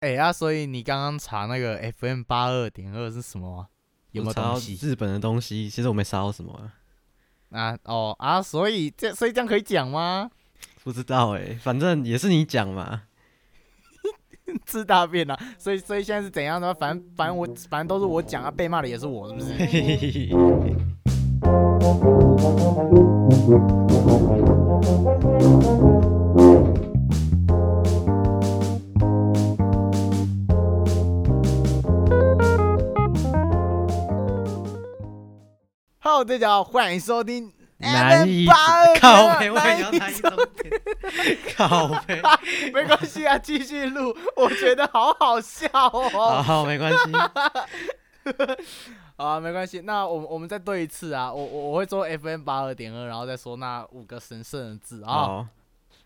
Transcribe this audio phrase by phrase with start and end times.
[0.00, 3.66] 哎啊，所以你刚刚查那个 FM 八二点二是什么吗？
[4.12, 4.78] 有没有查到东西？
[4.80, 6.72] 日本的东西，其实我没查到什么、啊，
[7.60, 10.30] 啊哦啊，所以这所以这样可以讲吗？
[10.82, 13.02] 不知道哎、反正也是你讲嘛。
[14.66, 15.38] 吃大便啊！
[15.58, 16.72] 所以所以现在是怎样的？
[16.74, 19.54] 反正反正我反正都是我讲啊，被骂的也是我，是不是？
[36.20, 40.82] Hello，大家好，欢迎收听难以 FM 八二 靠背，我也难要难以中点，
[41.56, 42.20] 靠背，
[42.74, 46.42] 没关系啊，继续录，我觉得好好笑哦。
[46.42, 46.98] 好没关系。
[49.16, 55.08] 好啊，没关系，那我们我们再对一次啊，我我我会说 FM 八二点二，然后再说那五个神圣的字啊。
[55.10, 55.46] 好，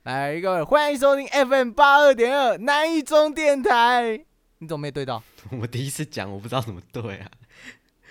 [0.04, 4.24] 来，各位欢迎收听 FM 八二点二南一中电台。
[4.58, 5.20] 你怎么没对到？
[5.60, 7.26] 我第一次讲，我不知道怎么对啊。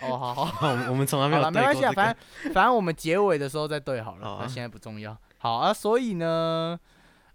[0.03, 0.67] 哦，好好。
[0.69, 2.01] 我们我们从来没好了，有对过没关系啊，这个。
[2.01, 5.17] 反正反正我们结尾的时候再对好了，好啊那现在不重要。
[5.37, 6.79] 好啊，所以呢，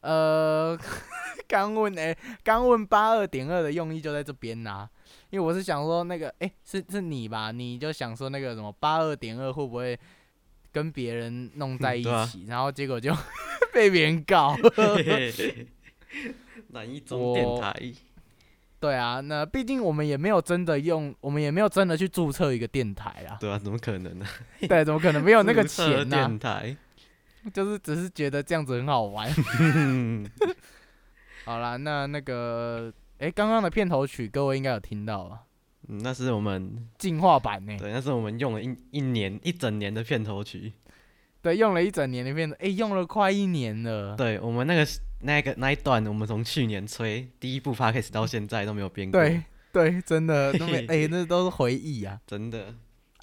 [0.01, 0.79] 呃，
[1.49, 4.89] 刚问哎，刚问八二点二的用意就在这边呐、
[5.31, 7.51] 因为我是想说那个，哎、是是你吧？
[7.53, 9.99] 你就想说那个什么八二点二会不会
[10.73, 13.13] 跟别人弄在一对啊起，然后结果就
[13.73, 14.55] 被别人告。
[14.75, 15.67] 嘿嘿嘿
[16.69, 17.75] 南一中电台，
[18.81, 23.37] 对啊，那毕竟我们也没有真的用，我们也没有真的去注册一个电台啊。
[23.41, 24.27] 对啊，怎么可能呢？
[24.69, 26.77] 对，怎么可能没有那个 钱呢、电台，
[27.53, 29.29] 就是只是觉得这样子很好玩。
[29.61, 30.29] 嗯
[31.45, 35.41] 好啦，那那个，哎、刚刚的片头曲各位应该有听到吧？
[35.89, 37.77] 嗯，那是我们进化版呢？
[37.79, 40.73] 对，那是我们用了一一年一整年的片头曲。
[41.49, 44.15] 对，用了一整年的片头，哎、用了快一年了。
[44.17, 44.87] 对我们那个
[45.21, 49.21] 那个那一段，我们从去年吹第一部 p c a s 到现在都没有变过。
[49.21, 52.75] 对对，真的， 都没，嘿哎、那都是回忆啊真的。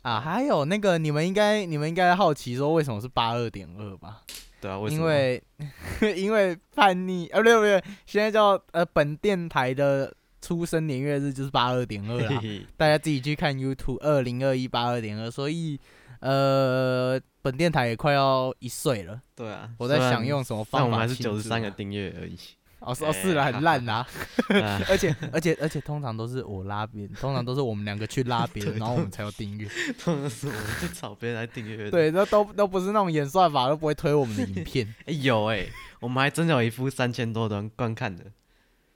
[0.01, 0.19] 啊！
[0.19, 4.21] 还有那个，你们应该你们应该好奇说为什么是八二点二吧？
[4.61, 5.01] 对啊，为什么？
[5.01, 5.43] 因为
[6.15, 12.39] 因为叛逆，啊，不对不对，现在叫呃本电台的出生年月日就是八二点二啦
[12.77, 15.79] 大家自己去看 YouTube 二零二一八二点二，所以
[16.25, 19.21] 呃，本电台也快要一岁了。
[19.35, 22.35] 对啊，我在想用什么方法我们还是九十三个订阅而已。
[22.79, 24.07] 哦，是哦是了，很烂啦、啊
[24.89, 29.67] 而且而且而且通常都是我拉别人，通常都是我们两个去拉别人，然后我们才有订阅。
[29.99, 35.65] 通常是我们去找别人来订阅。，对，那都都不是那种演算法，都不会推我们的影片， 哎、有哎、
[35.99, 38.25] 我们还真的有一部三千多人观看的。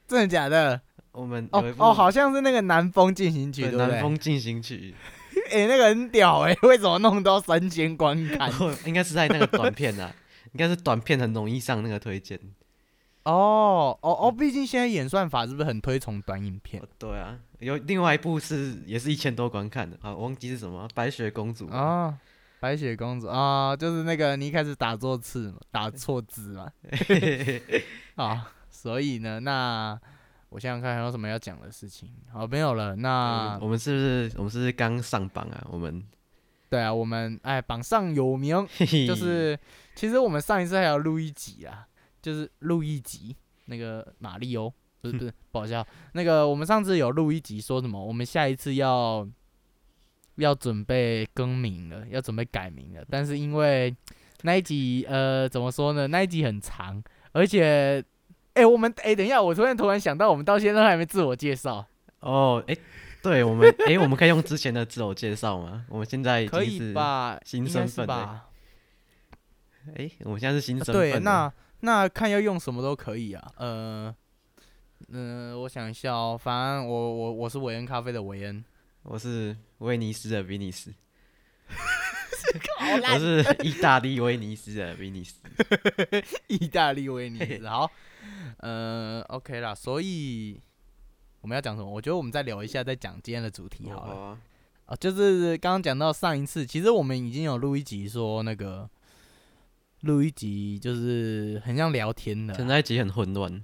[0.07, 0.81] 真的假的？
[1.11, 3.71] 我们哦哦，好像是那个南风进行曲，对？
[3.71, 4.93] 南风进行曲，
[5.51, 8.51] 哎、 那个很屌哎、为什么弄到三千观看？
[8.85, 10.13] 应该是在那个短片啊，
[10.53, 12.39] 应该是短片很容易上那个推荐。
[13.23, 16.87] 哦哦哦，毕竟现在演算法是不是很推崇短影片哦？
[16.97, 22.17] 对啊，有另外一部是也是一千多观看的啊，我忘记是什么，白雪公主啊，啊，
[22.59, 26.71] 白雪公主啊，就是那个你一开始打错字嘛，打错字嘛
[28.15, 29.99] 啊，所以呢，那
[30.49, 32.11] 我想想看还有什么要讲的事情。
[32.31, 32.95] 好，没有了。
[32.95, 35.67] 那我们是不是我们是不是刚上榜啊？
[35.69, 36.03] 我们
[36.69, 38.67] 对啊，我们哎榜上有名，
[39.07, 39.57] 就是
[39.95, 41.87] 其实我们上一次还有录一集啊，
[42.21, 45.85] 就是录一集那个马里欧，不是不是，不好笑。
[46.13, 48.03] 那个我们上次有录一集说什么？
[48.03, 49.27] 我们下一次要
[50.35, 53.03] 要准备更名了，要准备改名了。
[53.09, 53.95] 但是因为
[54.41, 56.07] 那一集呃怎么说呢？
[56.07, 58.03] 那一集很长，而且
[58.59, 61.85] 哎、我们哎、等一下，我突然突然想到，我们到现在都还没自我介绍，
[62.19, 62.75] 哦，哎、
[63.21, 65.85] 对我们哎、我们可以用之前的自我介绍吗？
[65.87, 67.39] 我们现在可以吧？
[67.45, 68.47] 新身份吧？
[69.95, 73.51] 哎、我们现在是新身份对，那那看要用什么都可以啊。
[73.55, 74.13] 呃，
[75.07, 78.63] 嗯、我想一下哦，反正我我我是韦恩咖啡的韦恩，
[79.03, 80.93] 我是威尼斯的威尼斯，
[82.81, 85.35] 我是意大利威尼斯的威尼斯。
[86.47, 87.67] 意大利威尼斯。
[87.67, 87.89] 好，
[88.57, 90.59] 呃，OK 啦，所以
[91.41, 91.89] 我们要讲什么？
[91.89, 94.13] 我觉得我们再聊一下，再讲今天的主题好了。
[94.13, 94.37] 哦
[94.85, 98.89] 啊，就是刚刚讲到上一次，其实我们已经有录一集说那个。
[100.03, 103.61] 录一集就是很像聊天的那，一集很混乱，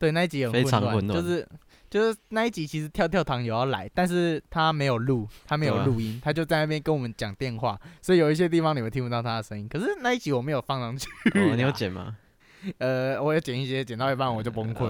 [0.00, 1.48] 对，那一集很非常，混乱就是
[1.88, 9.68] 就是那一集其实跳跳糖有要来，但是他没有录，他没有录音，他就在那边跟我们讲电话，所以有一些地方你们听不到他的声音。
[9.68, 12.16] 可是那一集我没有放上去、哦，你有啊剪吗？
[12.78, 14.88] 呃，我也剪一些，剪到一半我就崩溃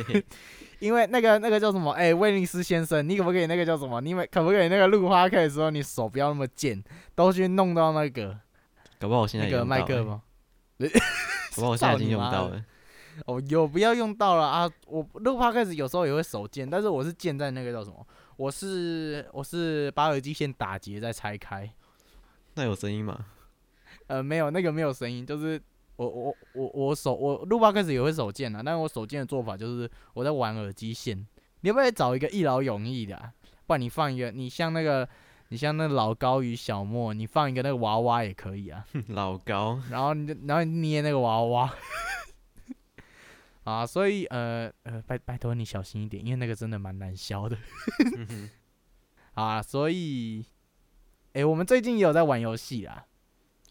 [0.80, 1.92] 因为那个那个叫什么？
[1.92, 4.00] 哎、威尼斯先生，你可不可以那个叫什么？
[4.00, 6.82] 你们可不可以那个录花开的时候，你手不要那么贱，
[7.14, 8.38] 都去弄到那个
[8.98, 10.20] 搞不好我现在那个麦克风？
[10.78, 12.64] 搞不好我现在已经用到了。
[13.26, 14.70] 哦，有不要用到了啊！
[14.86, 18.06] 我录 podcast 有时候也会手贱，但是我是贱在那个叫什么？
[18.36, 21.70] 我是我是把耳机线打结再拆开。
[22.54, 23.26] 那有声音吗？
[24.06, 25.60] 呃，没有，那个没有声音，就是
[26.06, 31.26] 我我我我手我录 podcast 也会手贱啊，但是我手贱的做法就是我在玩耳机线。
[31.60, 33.16] 你要不要找一个一劳永逸的？
[33.16, 33.32] 啊？
[33.66, 35.08] 不然你放一个，你像那个。
[35.52, 38.86] 你像那老高与小莫，你放一个那个娃娃也可以啊。
[39.08, 41.74] 老高，然后你就然后捏那个娃娃，
[43.64, 47.58] 啊，所以呃呃，拜拜托你小心一点，因为那个真的蛮难削的。
[49.34, 50.46] 啊，所以，
[51.32, 53.06] 哎，我们最近也有在玩游戏啦。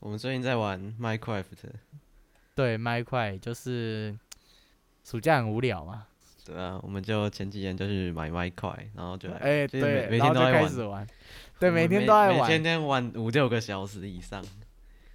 [0.01, 1.45] 我们最近在玩 Minecraft。
[2.59, 4.13] 对，Minecraft 就是
[5.05, 6.05] 暑假很无聊嘛。
[6.45, 11.07] 对啊，我们就前几天就去买 Minecraft，然后就哎对，每天都开始玩。
[11.57, 14.43] 对，每天都在玩，天天玩五六个小时以上。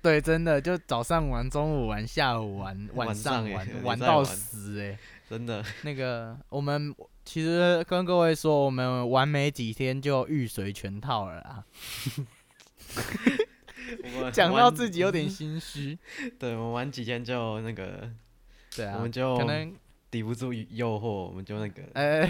[0.00, 4.98] 对，真的就早上玩，中午玩，下午玩， 晚上玩，玩到死哎！
[5.28, 5.62] 真的。
[5.82, 6.94] 那个我们
[7.26, 11.62] 其实跟各位说，我们玩没几天就玉髓全套了啊。
[14.32, 15.98] 讲到自己有点心虚。
[16.38, 18.10] 对，我们玩几天就那个，
[18.76, 19.74] 对啊，我们就可能。
[20.10, 21.82] 抵不住诱惑，我们就那个。
[21.94, 22.24] 呃，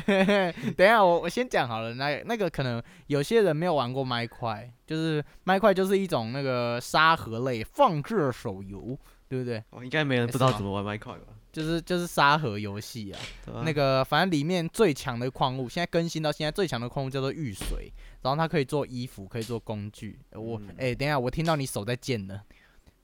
[0.75, 1.93] 等一下，我我先讲好了。
[1.97, 8.99] 那那个可能有些人没有玩过麦块，就是麦块就是一种那个沙盒类放置手游，
[9.29, 9.63] 对不对？
[9.83, 11.34] 应该没人不知道怎么玩麦块吧？
[11.55, 13.21] 就是就是沙盒游戏啊。
[13.65, 17.93] 那个反正里面最强的矿物，现在更新到现在最强的矿物叫做玉髓，
[18.23, 20.19] 然后它可以做衣服，可以做工具。
[20.33, 22.41] 我哎，等一下，我听到你手在剑呢。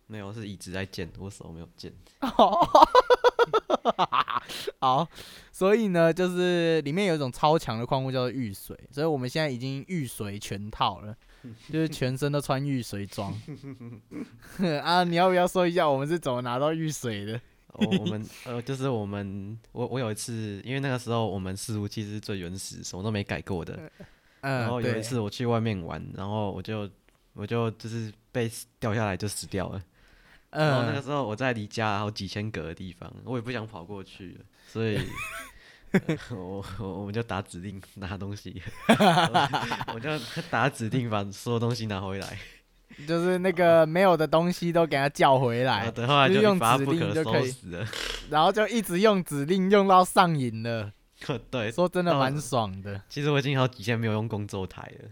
[0.08, 1.92] 没有，是一直在剑，我手没有剑。
[4.80, 5.08] 好，
[5.52, 11.16] 所以呢，就是里面有一种超强的矿物叫做玉髓，所以我们现在已经玉髓全套了，
[11.72, 13.32] 就是全身都穿玉髓装。
[14.82, 17.40] 啊，你要不要说一下我们是怎么拿到玉髓的？
[17.74, 23.90] 我们呃，就是我们我我有一次，因为那个时候我们四服器是最原始，什么都没改过的。
[24.40, 26.88] 然后有一次我去外面玩，然后我就
[27.34, 29.82] 我就就是被掉下来就死掉了。
[30.50, 34.36] 然后那个时候我在离家好几千格的地方，我也不想跑过去，
[34.66, 34.98] 所以，
[36.32, 38.60] 我我我们就打指令拿东西，
[39.94, 40.10] 我就
[40.50, 42.36] 打指令把所有东西拿回来，
[43.06, 47.54] 就是那个没有的东西都给他叫回来，等后来就用指令就可以，
[48.30, 50.92] 然后就一直用指令用到上瘾了，
[51.50, 53.00] 对，说真的蛮爽的。
[53.08, 55.08] 其实我已经好几天没有用工作台了。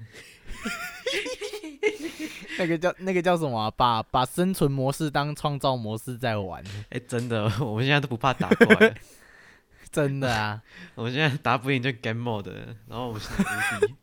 [2.58, 3.70] 那个叫那个叫什么？
[3.76, 6.62] 把把生存模式当创造模式在玩。
[6.90, 8.94] 哎，真的，我们现在都不怕打怪，
[9.92, 10.60] 真的啊！
[10.96, 12.50] 我们现在打不赢就 game mode，
[12.88, 13.44] 然后我们现在
[13.78, 13.94] 无敌，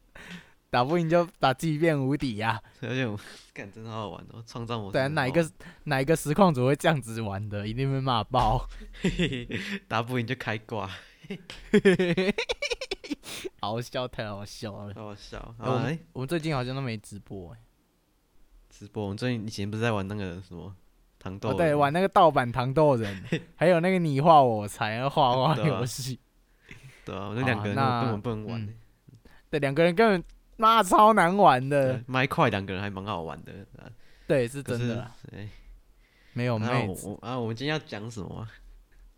[0.69, 2.61] 打不赢就把自己变无敌呀！
[2.81, 3.17] 而且我
[3.53, 4.93] 感真的好好玩哦，创造模式。
[4.93, 5.49] 对，哪一个
[5.85, 7.65] 哪一个实况组会这样子玩的？
[7.67, 8.67] 一定被骂爆！
[9.87, 10.89] 打不赢就开挂，
[13.61, 15.55] 好笑，太好笑了，好笑。
[15.59, 17.59] 我们我们最近好像都没直播哎。
[18.69, 20.75] 直播，我们最近以前不是在玩那个什么
[21.17, 21.53] 糖豆？
[21.53, 23.23] 对，玩那个盗版糖豆人，
[23.55, 26.19] 还有那个你画我猜画画游戏。
[27.05, 28.75] 对啊，我那两个人根本不能玩。
[29.49, 30.23] 对，两个人根本
[30.57, 32.01] 妈超难玩的。
[32.07, 33.53] 麦块两个人还蛮好玩的。
[34.27, 35.09] 对，是真的。
[36.33, 37.39] 没有妹子啊！
[37.39, 38.45] 我们今天要讲什么？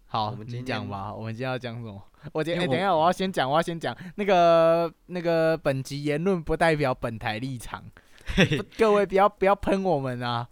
[0.06, 1.14] 好，我们今天讲吧。
[1.14, 2.02] 我们今天要讲什么？
[2.32, 7.84] 我今哎，等一下，我要先讲，我要先讲那个那个本集言论不代表本台立场。
[8.78, 10.48] 各位不要不要喷我们啊！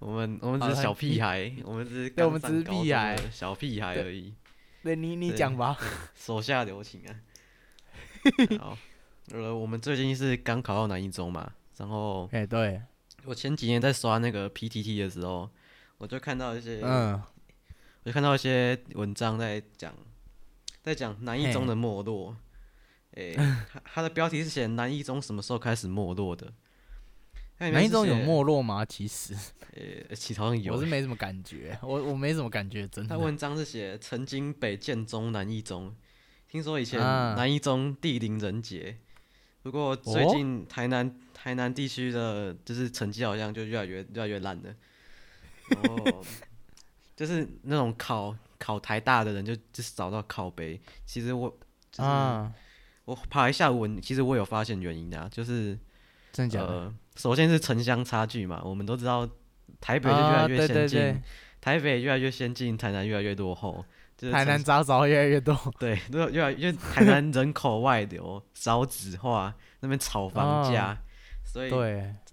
[0.00, 4.34] 我们我们只是小屁孩，我们只是对，我们只是屁孩，小屁孩而已。
[4.82, 5.78] 对你你讲吧，
[6.14, 7.16] 手下留情啊！
[8.60, 8.78] 好，
[9.32, 12.82] 呃，我们最近是刚考到南一中嘛，然后哎，对，
[13.24, 15.48] 我前几年在刷那个 PTT 的时候，
[15.98, 17.14] 我就看到一些，嗯，
[18.02, 19.94] 我就看到一些文章在讲，
[20.82, 22.36] 在讲南一中的没落。
[23.12, 23.32] 哎，
[23.72, 26.52] 他他的标题是写南一中什么时候开始没落的？
[27.58, 28.84] 南一中有没落吗？
[28.84, 29.34] 其实，
[29.72, 33.16] 呃，其实好像有，我是没什么感觉，我我没什么感觉，真的。
[33.16, 35.94] 他文章是写曾经北建中南一中，
[36.48, 38.98] 听说以前南一中地灵人杰，
[39.64, 44.74] 不过最近台南台南地区的就是成绩好像就越来越越来越烂了，
[45.70, 46.22] 然后
[47.16, 51.48] 就是那种考考台大的人就就是找到考北，其实我
[51.90, 52.10] 就是
[53.06, 55.78] 我爬一下文，其实我有发现原因的，就是
[56.30, 56.92] 真的假的？
[57.16, 59.26] 首先是城乡差距嘛，我们都知道
[59.80, 61.22] 台北就越来越先进，
[61.62, 63.82] 台北越来越先进，台南越来越落后，
[64.16, 70.96] 台南杂草越来越多， 对，越越来越台南人口外流， 少子化，那边炒房价，
[71.44, 71.70] 所以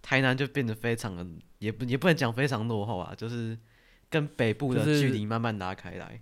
[0.01, 1.25] 台南就变得非常的，
[1.59, 3.57] 也不也不能讲非常落后啊，就是
[4.09, 6.21] 跟北部的距离慢慢拉开来。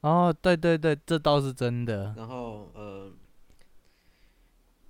[0.00, 2.14] 哦，对对对，这倒是真的。
[2.16, 3.10] 然后呃，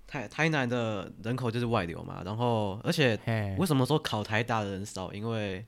[0.06, 3.18] 台台南的人口就是外流嘛，然后而且
[3.58, 5.12] 为什么说考台大的人少？
[5.12, 5.64] 因为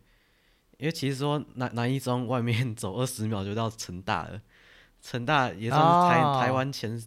[0.81, 4.41] 因为其实说南南一中外面走二十秒就到成大了，
[5.01, 7.01] 成大也算是台台湾前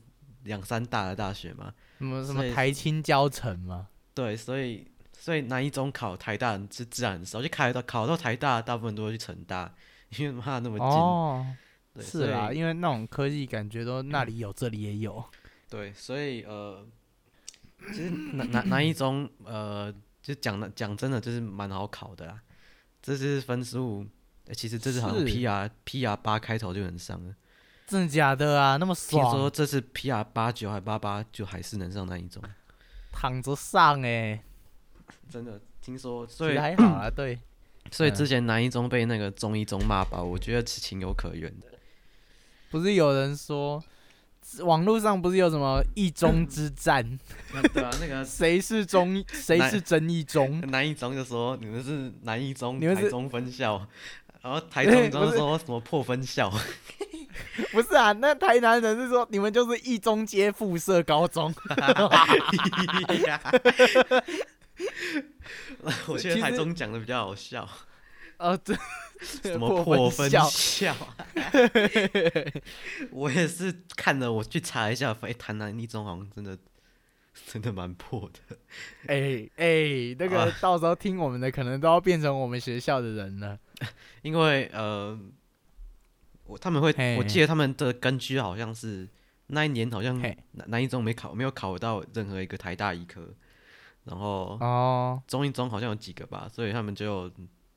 [0.44, 1.74] 两三大的大学嘛。
[1.98, 3.88] 什么什么台青交城嘛？
[4.14, 4.88] 对，所以
[5.18, 9.74] 所以南一中考台大是自然很少，就考到考到台大，大部分都会去成大，
[10.18, 10.88] 因为妈那么近。
[10.88, 11.46] 哦，
[12.00, 15.24] 是啊，因为那种科技感觉都那里有，这里也有。
[15.70, 16.86] 对，所以呃。
[17.88, 22.40] 其实南南 南一中，呃，就讲的讲真的，就是蛮好考的啦。
[23.04, 24.08] 这是分数，
[24.54, 27.36] 其实这次好像 P R P R 八开头就能上了。
[27.86, 28.78] 真的假的啊？
[28.78, 29.22] 那么爽？
[29.22, 32.42] 听说这次 P R 八九还八八，就还是能上那一中。
[33.12, 34.42] 躺着上哎，
[35.30, 37.10] 真的听说，所以还好啊。
[37.10, 37.38] 对，
[37.92, 41.68] 所以之前南一中被那个中一中骂爆，我觉得是情有可原的。
[42.72, 43.84] 不是有人说？
[44.62, 47.04] 网络上不是有什么一中之战？
[47.74, 50.62] 对啊，那个 谁是中，谁是真一中？
[50.70, 53.88] 南一中就说你们是南一中，台中分校，
[54.42, 56.52] 然后台中 中说什么破分校？
[57.72, 61.54] 不是啊，那台南人是说你们就是一中街附设高中。
[66.08, 67.68] 我觉得台中讲的比较好笑。
[68.44, 68.76] 哦，这。
[69.24, 70.46] 什么破分校？
[73.12, 76.58] 我也是看了，我去查一下，哎，台南一中好像真的
[77.48, 78.58] 真的蛮破的。
[79.08, 83.58] 哎哎，那个到时候听我们的，可能都要变成我们学校的人了。
[84.24, 85.18] 因为呃，
[86.44, 89.08] 我他们会，我记得他们的根据好像是
[89.48, 90.36] 那一年好像南
[90.68, 93.34] 南一中没考，没有考到任何一个台大医科，
[94.04, 97.32] 然后哦，中一中好像有几个吧，所以他们就。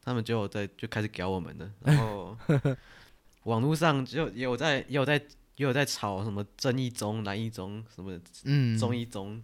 [0.07, 2.39] 他们就在就开始搞我们了，然后
[3.43, 5.15] 网络上就也有在也有在
[5.57, 9.43] 也有在吵什么正一中、南一中什么嗯中一中。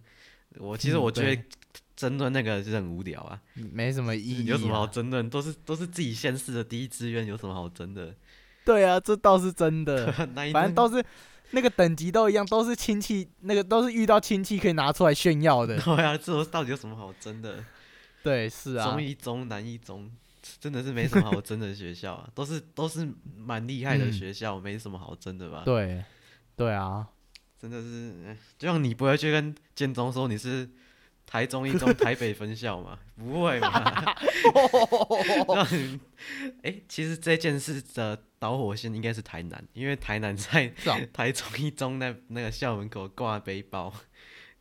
[0.57, 1.43] 我其实我觉得
[1.97, 3.41] 争论那个是很无聊啊，
[3.73, 4.45] 没什么意义。
[4.45, 5.29] 有什么好争论？
[5.29, 8.15] 都是都是自己先试的第一志愿，有什么好争的？
[8.63, 10.09] 对啊，这倒是真的。
[10.53, 11.03] 反正都是
[11.51, 15.77] 那个等级都一样，都是亲戚，那个都是遇到亲戚可以拿出来炫耀的。
[15.83, 17.65] 对啊，这到底有什么好争的？
[18.23, 20.09] 对，是啊，中一中、南一中。
[20.59, 25.63] 真的是没什么好 争的学校啊，都是都是蛮厉害的学校，没什么好争的吧？
[25.65, 26.03] 对，
[26.55, 27.07] 对啊，
[27.59, 30.69] 真的是，就像你不会去跟建中说你是
[31.25, 32.99] 台中一中 台北分校嘛？
[33.15, 34.05] 不会嘛？
[36.63, 40.67] 哎，其实这件事的导火线应该是台南，因为台南在
[41.13, 43.93] 台中一中那那个校门口挂背包。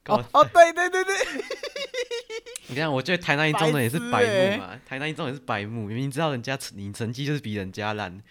[0.07, 1.15] 哦哦，对对对对。
[2.69, 8.23] 你看，我觉得台南一中的也是白目嘛，台南一中也是白目，明明知道人家你成绩就是比人家烂，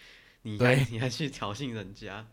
[0.42, 2.26] 你还 你还去挑衅人家，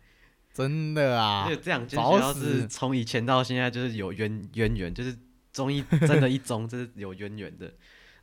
[0.53, 1.47] 真的啊！
[1.47, 5.15] 就这样，就学校是从以前到现在就是有渊渊源，就是
[5.53, 7.71] 中医真的一中这是有渊源的，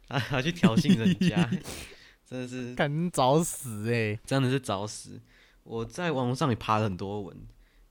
[0.08, 1.48] 啊，还去挑衅人家，
[2.28, 4.18] 真的是，赶找死哎！
[4.26, 5.20] 真的是找死！
[5.62, 7.36] 我在网络上也爬了很多文，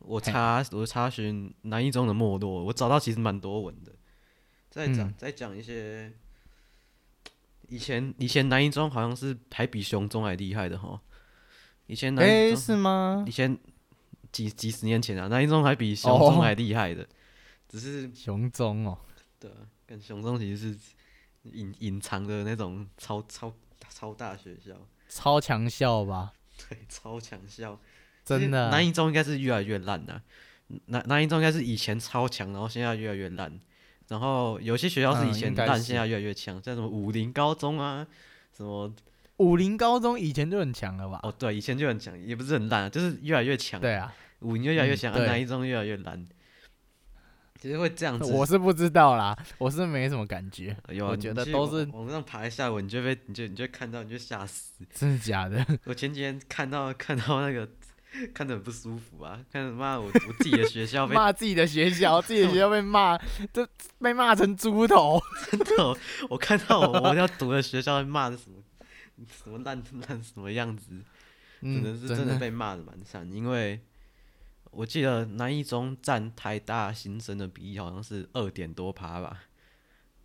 [0.06, 3.92] 我查我查询南一中的没落，我找到其实蛮多文的。
[4.70, 6.12] 再讲再讲一些，
[7.70, 11.02] 以前以前南一中好像是还比雄中还厉害的哈，
[11.88, 13.24] 以前南一中是吗？
[13.26, 13.58] 以前
[14.32, 17.08] 几几十年前啊，南一中还比雄中 还厉害的，
[17.70, 18.98] 只是雄中哦，
[19.40, 19.50] 对，
[19.86, 20.80] 跟雄中其实是
[21.44, 23.54] 隐隐藏的那种超超
[23.90, 24.74] 超大学校，
[25.08, 26.34] 超强校吧？
[26.68, 27.80] 对，超强校，
[28.26, 28.70] 真的。
[28.72, 30.22] 南一中应该是越来越烂的，
[30.88, 33.58] 南南一中应该是以前超强，然后现在越来越烂。
[34.08, 38.06] 然后有些学校是以前烂，现在越来越强，像什么武林高中啊，
[38.56, 38.94] 什么
[39.38, 41.20] 武林高中以前就很强了吧？
[41.24, 43.82] 哦，对，以前就很强，也不是很烂，就是越来越强。
[43.82, 46.24] 对啊，武林越来越强，南一中越来越烂。
[47.60, 50.78] 其实会这样子，我是不知道啦，我是没什么感觉。
[50.90, 54.86] 有，我觉得都是网上爬一下文，你就被你就你就看到你就吓死。
[54.94, 55.66] 真的假的？
[55.86, 57.68] 我前几天看到看到那个。
[58.34, 59.44] 看着很不舒服啊！
[59.52, 63.18] 看着妈，我我自己的学校被骂，自己的学校，自己的学校被骂，
[63.54, 63.68] 就
[64.00, 65.22] 被骂成猪头。
[65.52, 65.98] 真的，
[66.30, 68.58] 我看到我我要读的学校被骂的什么
[69.44, 71.02] 什么烂烂什么样子，
[71.62, 73.30] 真的是真的被骂的蛮惨。
[73.32, 73.82] 因为
[74.72, 79.44] 我记得南一中占台大新生的比例好像是二点多趴吧。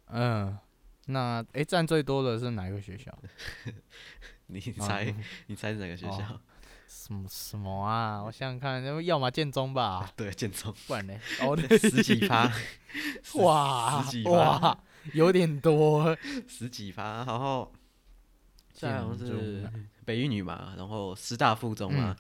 [0.07, 0.59] 嗯，
[1.07, 3.17] 那诶，占最多的是哪个学校？
[4.47, 5.15] 你猜，
[5.47, 6.41] 你猜是哪个学校？
[6.91, 8.21] 什么什么啊？
[8.21, 10.11] 我想想看，要要么建中吧？
[10.17, 10.75] 对，建中。
[10.89, 11.15] 不然呢？
[11.41, 12.51] 哦， 十几发，
[13.35, 14.77] 哇，十几趴，
[15.13, 16.17] 有点多。
[16.49, 17.71] 十几发，然后，
[18.73, 19.71] 再好像是
[20.05, 22.17] 北一女嘛，然后师大附中嘛，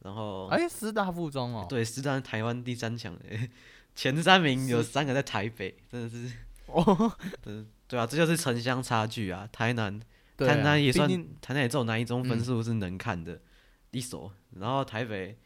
[0.00, 3.48] 然后哎，师大附中哦，对，师大台湾第三强诶，
[3.94, 6.28] 前三名有三个在台北，真的是
[6.66, 7.12] 哦，
[7.44, 9.48] 嗯，对啊，这就是城乡差距啊。
[9.52, 10.00] 台南，
[10.36, 11.08] 台南也算，
[11.40, 13.40] 台南也只有南一中分数是能看的
[13.92, 15.38] 一所，然后台北，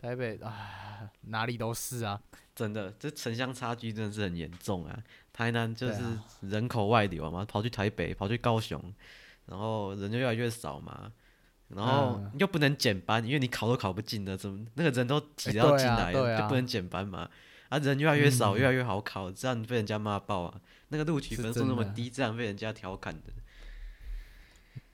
[0.00, 2.20] 台北啊，哪里都是啊，
[2.54, 4.98] 真的，这城乡差距真的是很严重啊。
[5.32, 6.00] 台南就是
[6.40, 8.80] 人口外流嘛，跑去台北，跑去高雄，
[9.46, 11.12] 然后人就越来越少嘛。
[11.68, 17.28] 然后又不能减班，因为你考都考不进的，怎么那个人都挤到进来了，就不能减班嘛？
[17.70, 20.60] 啊，人越来越少，越来越好考，这样被人家骂爆啊！
[20.88, 23.32] 那个录取分数那么低，这样被人家调侃的。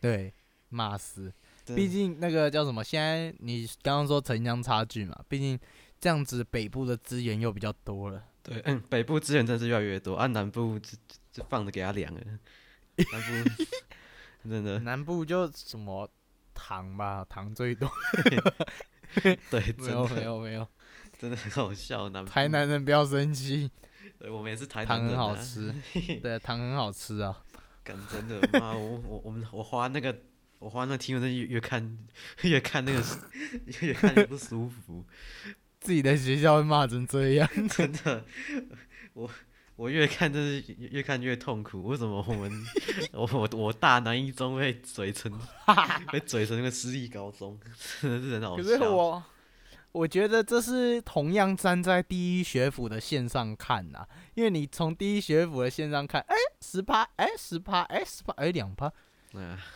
[0.00, 0.32] 对，
[0.70, 1.30] 骂死。
[1.66, 2.82] 毕竟那个叫什么？
[2.82, 5.58] 现在你刚刚说城乡差距嘛，毕竟
[6.00, 8.22] 这样子北部的资源又比较多了。
[8.42, 10.96] 对，嗯，北部资源真是越来越多，按南部就
[11.32, 12.20] 就放着给他凉了。
[12.96, 13.50] 南部
[14.48, 16.10] 真的，南部就什么？
[16.52, 17.90] 糖吧，糖最多。
[19.50, 20.66] 对， 没有没有没有，
[21.18, 22.06] 真的很好笑。
[22.10, 23.70] 南台南人不要生气。
[24.18, 25.08] 对，我们也是台南人。
[25.08, 25.74] 糖很好吃。
[26.22, 27.42] 对，糖很好吃啊。
[27.82, 30.14] 干真的妈，我我我们我花那个
[30.60, 31.98] 我花那个听文越越看
[32.42, 33.02] 越看那个
[33.82, 35.04] 越看越不舒服。
[35.80, 38.24] 自己的学校会骂成这样， 真的
[39.14, 39.28] 我。
[39.76, 42.52] 我越看真是越看越痛苦，为什么我们
[43.12, 45.32] 我我我大南一中被嘴成
[46.12, 47.58] 被嘴成那个私立高中，
[48.02, 48.62] 真的是很好笑。
[48.62, 49.24] 可是我
[49.92, 58.92] 我觉得这是同样站在第一学府的线上看呐，因为你从第一学府的线上看，哎十趴，哎十趴，哎十趴，哎两趴，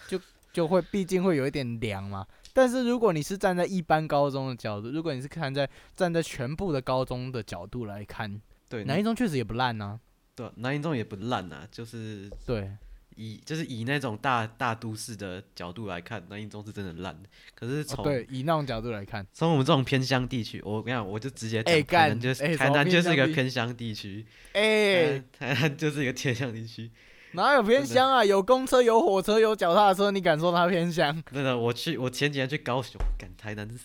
[0.07, 0.21] 就
[0.55, 2.27] 就会毕竟会有一点凉嘛。
[2.55, 8.41] 但是如果你是站在一般高中的角度，如果你是看在站在全部的高中的角度来看。
[8.67, 10.01] 对，南一中确实也不烂呐。
[10.35, 12.71] 对，南一中也不烂呐，就是对，
[13.15, 17.17] 以就是以那种大大都市的角度来看，南一中是真的烂。
[17.55, 24.27] 可是从对以那种角度来看，从我们这种偏乡地区，我跟你讲，我就直接哎，台南就是台南就是一个偏乡地区。
[24.55, 26.91] 哎，台 南就是一个偏乡地区，
[27.37, 28.25] 哪有偏乡啊？
[28.25, 31.23] 有公车，有火车，有脚踏车，你敢说它偏乡？
[31.33, 33.79] 真的，我去，我前几天去高雄，赶台南是。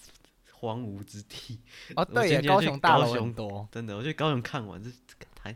[0.62, 1.58] 荒芜之地
[1.96, 4.90] 哦，对，高雄大楼很多，真的，我去高雄看完，这
[5.34, 5.56] 台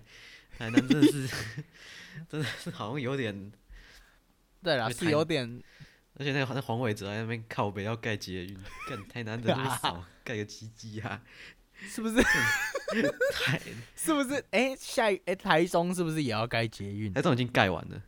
[0.57, 1.27] 台南真的是，
[2.31, 3.51] 真的是好像有点，
[4.63, 5.61] 对啦，是有点，
[6.17, 11.21] 而且那个好像黄伟哲在那边靠北要盖捷运，干台南的那少盖个鸡鸡啊，
[11.87, 12.15] 是不是？
[12.21, 13.59] 台
[13.95, 14.43] 是不是？
[14.51, 17.13] 哎，下一哎台中是不是也要盖捷运？
[17.13, 18.01] 台中已经盖完了。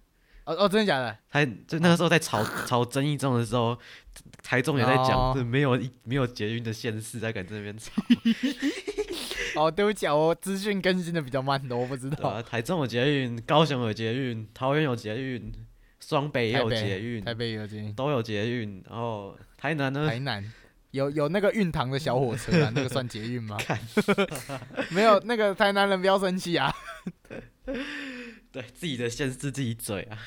[0.46, 1.18] 哦哦，真的假的？
[1.28, 3.76] 还就那个时候在吵吵争议中的时候，
[4.44, 7.92] 台中也在讲，没有没有捷运的县市在敢这边吵。
[9.58, 12.40] 哦，对不起，我资讯更新的比较慢的，我不知道。
[12.44, 15.52] 台中有捷运，高雄有捷运，桃园有捷运，
[16.00, 18.84] 双北也有捷运，台北有捷运，都有捷运。
[18.88, 20.08] 然后台南呢？
[20.08, 20.54] 台南
[20.96, 23.58] 有有那个运糖的小火车啊， 那个算捷运吗？
[24.90, 26.74] 没有，那个台南人不要生气啊。
[28.52, 30.18] 对自己的县市自己嘴啊，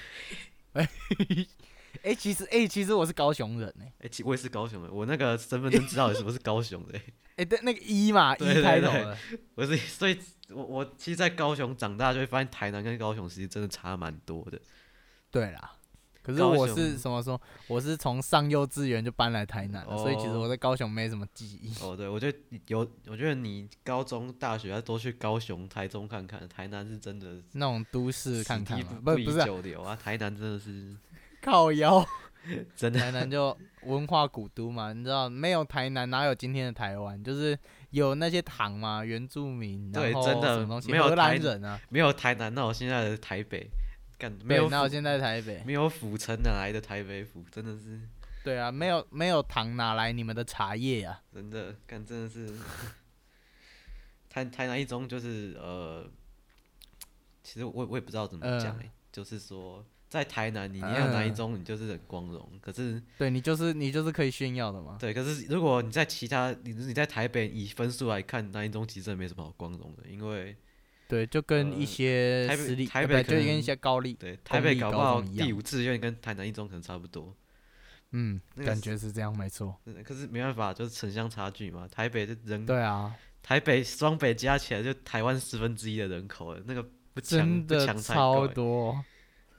[2.02, 7.00] 哎，其实哎，其实我是高雄人哎，哎，我也是高雄人，我那个身份证知道什么是高雄的，
[7.36, 9.16] 哎，对，那个一嘛，一开头的，
[9.54, 10.18] 我是，所以
[10.50, 14.60] 我我其实，在高雄长大就会发现台南跟高雄其实真的差蛮多的，
[15.30, 15.77] 对啦。
[16.28, 17.40] 可是我是什么说？
[17.68, 21.72] 我是从上幼稚园就搬来台南，所以其实我在高雄没什么记忆。
[21.82, 30.94] 哦，对，我觉得有，我觉得你高中、大学要多去高雄、台中看看，台南是真的那种都市看看，不不是久留啊，台南真的是
[31.40, 32.04] 靠腰，
[32.76, 37.24] 真的台南就文化古都嘛，你知道没有台南哪有今天的台湾？
[37.24, 43.66] 就是有那些糖嘛，原住民，对，真的没有台人啊，没有台南，那我现在的台北。
[44.42, 47.44] 没有，那我现在台北没有府城哪来的台北府？
[47.52, 48.00] 真的是。
[48.42, 51.22] 对啊，没有没有糖哪来你们的茶叶啊？
[51.32, 52.52] 真的，干真的是。
[54.28, 56.10] 台台南一中就是呃，
[57.42, 64.96] 其实我我也不知道怎么讲哎，就是说在台南你念哪一中你就是很光荣，可是对你就是你就是可以炫耀的嘛。
[64.98, 70.56] 对，可是如果你在其他你你在台北以分数来看，南一中其实也没什么好光荣的，因为。
[71.08, 72.46] 对，就跟一些
[72.86, 77.34] 台北就跟一些高丽，对，台北搞不好第五志愿跟台南一中可能差不多。
[78.12, 79.74] 嗯，感觉是这样，没错。
[80.04, 81.88] 可是没办法，就是城乡差距嘛。
[81.88, 89.02] 台北的人，对啊，台北双北加起来就台湾四分之一的人口，那个不真的超多。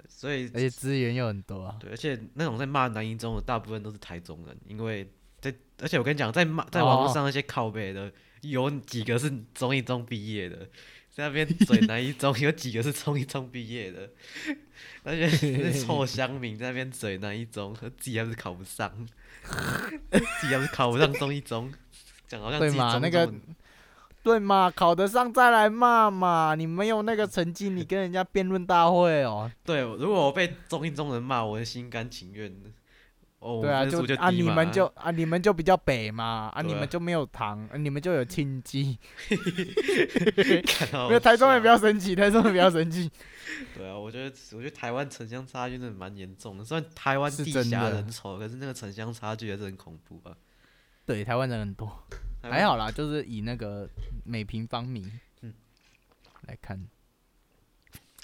[0.08, 1.78] 所以而且资源又很多啊。
[1.80, 8.12] 对，而且那种在骂南一中的大部分都是台中人，因为在而且我跟你讲，在骂在网络上那些靠北的。
[8.42, 10.70] 有几个是中一中毕业的，在
[11.20, 14.10] 那边嘴南一中，有几个是中一中毕业的，
[15.04, 18.92] 那些那臭乡民在那边嘴南一中，自己还是考不上，
[20.12, 21.72] 自己还是考不上中一中，
[22.28, 22.98] 讲好像对嘛？
[23.02, 23.32] 那个
[24.24, 24.72] 对嘛？
[24.76, 26.56] 考得上再来骂嘛？
[26.56, 29.52] 你没有那个成绩，你跟人家辩论大会哦？
[29.64, 32.70] 对，如果我被中一中人骂，我心甘情愿的。
[33.40, 39.00] 哦，对啊，就啊，你们就啊，你们就比较北嘛，啊，你们就没有糖，你们就有亲戚。
[39.32, 43.10] 因为台中也比较生气，台中也比较生气。
[43.76, 46.66] 对啊，我觉得，我觉得台湾城乡差距真的蛮严重的。
[46.66, 50.36] 虽然台湾地狭人稠，可是那个城乡差距还是很恐怖啊。
[51.06, 51.90] 对，台湾人很多，
[52.42, 53.90] 还好啦，就是以那个
[54.26, 55.10] 每平方米
[55.42, 55.54] 嗯
[56.46, 56.78] 来看，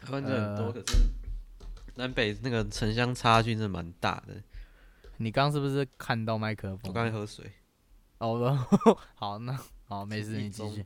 [0.01, 0.97] 台湾人很多，可是
[1.95, 4.35] 南北那个城乡差距真的蛮大的。
[5.17, 6.89] 你刚是不是看到麦克风？
[6.89, 7.51] 我刚才喝水。
[8.17, 8.57] 哦，
[9.15, 10.85] 好，那好，没事，你继续。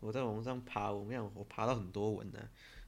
[0.00, 2.38] 我在网上爬，我讲我爬到很多文呢，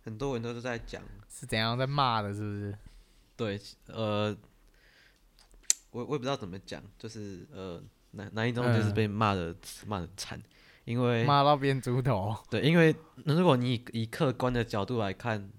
[0.03, 2.79] 很多文都是在讲是怎样在骂的，是不是？
[3.37, 4.37] 对，呃，
[5.91, 9.55] 我我也不知道怎么讲，就是呃，哪哪一种就是被骂的
[9.87, 10.41] 骂的惨，
[10.85, 12.37] 因为骂到变猪头。
[12.49, 15.51] 对，因为如果你以客观的角度来看，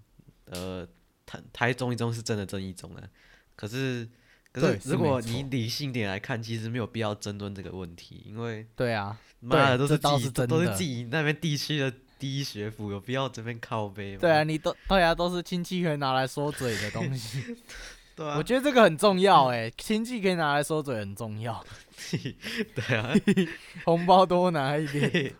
[0.46, 0.88] 呃，
[1.26, 3.10] 台台中一中是真的正一中啊，
[3.56, 4.08] 可是。
[4.52, 14.20] 可是，如果你理性点来看，其实没有必要争论这个问题，因为对啊，妈的都是自己都是自己那边地区的第一学府，有必要这边靠背吗？
[14.20, 17.56] 对啊，你都对啊，都是亲戚可以拿来说嘴的东西。
[18.14, 21.66] 对啊，我觉得这个很重要哎，亲戚可以拿来说嘴很重要。
[22.76, 23.14] 对啊，
[23.86, 25.34] 红包多拿一点。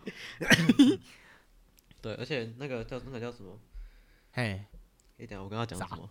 [2.02, 3.60] 对，而且那个叫那个叫什么？
[4.32, 4.64] 嘿，
[5.18, 6.10] 一点我跟他讲什么？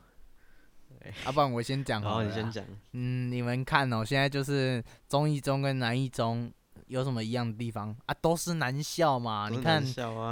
[1.24, 2.28] 要不然我先讲好了。
[2.28, 2.64] 你先讲。
[2.92, 6.50] 嗯，你们看哦，现在就是中一中跟南一中
[6.86, 8.14] 有什么一样的地方啊？
[8.20, 9.48] 都是男校嘛。
[9.50, 9.82] 你看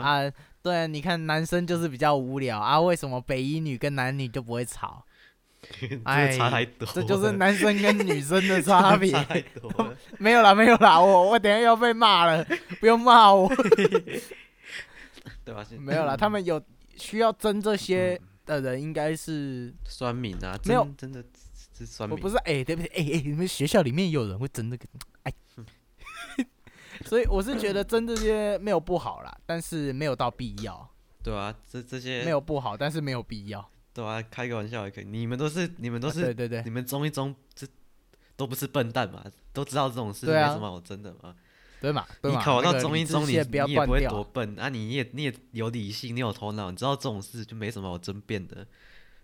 [0.03, 0.31] 啊，
[0.63, 2.81] 对，你看男生就是比较无聊啊。
[2.81, 5.05] 为什么北一女跟男女就不会吵？
[6.05, 6.87] 哎， 差太多。
[6.93, 9.13] 这就是男生跟女生的差别。
[10.19, 12.45] 没有啦，没有啦，我我等下要被骂了，
[12.79, 13.49] 不用骂我。
[15.45, 15.65] 对吧？
[15.79, 16.63] 没有啦，他们有
[16.97, 18.21] 需要争这些。
[18.49, 21.23] 的人应该是酸民啊，没有真的
[21.77, 22.17] 是酸民。
[22.17, 22.89] 我不是哎，对不起？
[22.89, 24.87] 哎哎，你们学校里面有人会争这个？
[25.25, 25.33] 哎，
[27.07, 30.89] 所以我是觉得争这些没有不好啦，但是没有到必要。
[31.23, 33.71] 对啊，这这些没有不好，但是没有必要。
[33.93, 35.05] 对啊，开个玩笑也可以。
[35.05, 37.67] 你们都是你们都是对对对，你们中一中这
[38.37, 41.35] 都不是笨蛋嘛，都知道这种事没什么好争的嘛。
[41.81, 42.07] 对嘛？
[42.23, 44.69] 你考到中一中，你你也不会多笨啊！
[44.69, 48.67] 你也你也有理性，你有头脑，你知道这种事就没什么好争辩的。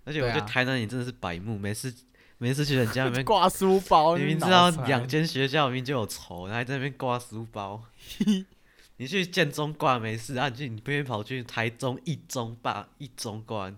[0.05, 1.93] 而且我觉得台南你真的是百目，每次
[2.39, 7.83] 每次去人家那边 挂书包，明明知道两间学校里面就有仇，还在那边挂书包。
[8.99, 10.49] 你去建中挂没事啊？
[10.49, 13.73] 你去你偏偏跑去台中一中挂一中挂，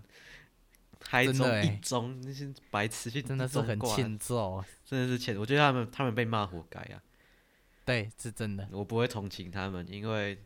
[0.99, 5.35] 台中一中那些白痴去真的是很欠揍，真的是欠。
[5.35, 7.01] 我觉得他们他们被骂活该啊。
[7.87, 8.67] 对，是真的。
[8.69, 10.37] 我不会同情他们，因为，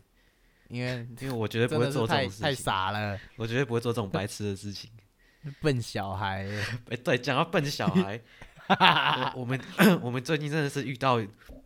[0.68, 2.42] 因为， 因为我绝对不会做这种事情。
[2.44, 4.88] 太傻了，我绝对不会做这种白痴的事情。
[5.60, 6.46] 笨小孩。
[6.88, 8.20] 哎，对，讲到笨小孩，
[9.34, 9.60] 我们
[10.00, 11.20] 我们最近真的是遇到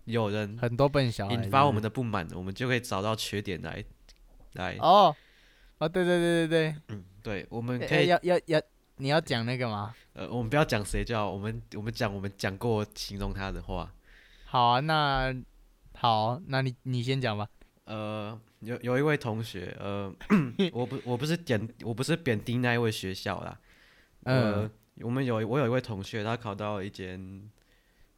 [0.07, 3.85] 有人很多笨小孩，引发我们的不满，我们就可以找到缺点来
[4.55, 4.79] 来。
[4.81, 5.15] 哦，
[5.77, 8.59] 哦，对对对对对，嗯，对，我们可以要要要，
[8.97, 9.95] 你要讲那个吗？
[10.15, 13.93] 呃，我们不要讲谁就好，我们我们讲我们讲过形容他的话。
[14.47, 15.37] 好啊，那。
[15.99, 17.49] 好，那你你先讲吧。
[17.85, 20.13] 呃，有有一位同学，呃，
[20.73, 23.59] 我不我不是点我不是贬低那一位学校啦。
[24.25, 24.69] 呃，
[25.01, 27.49] 我们有我有一位同学，他考到一间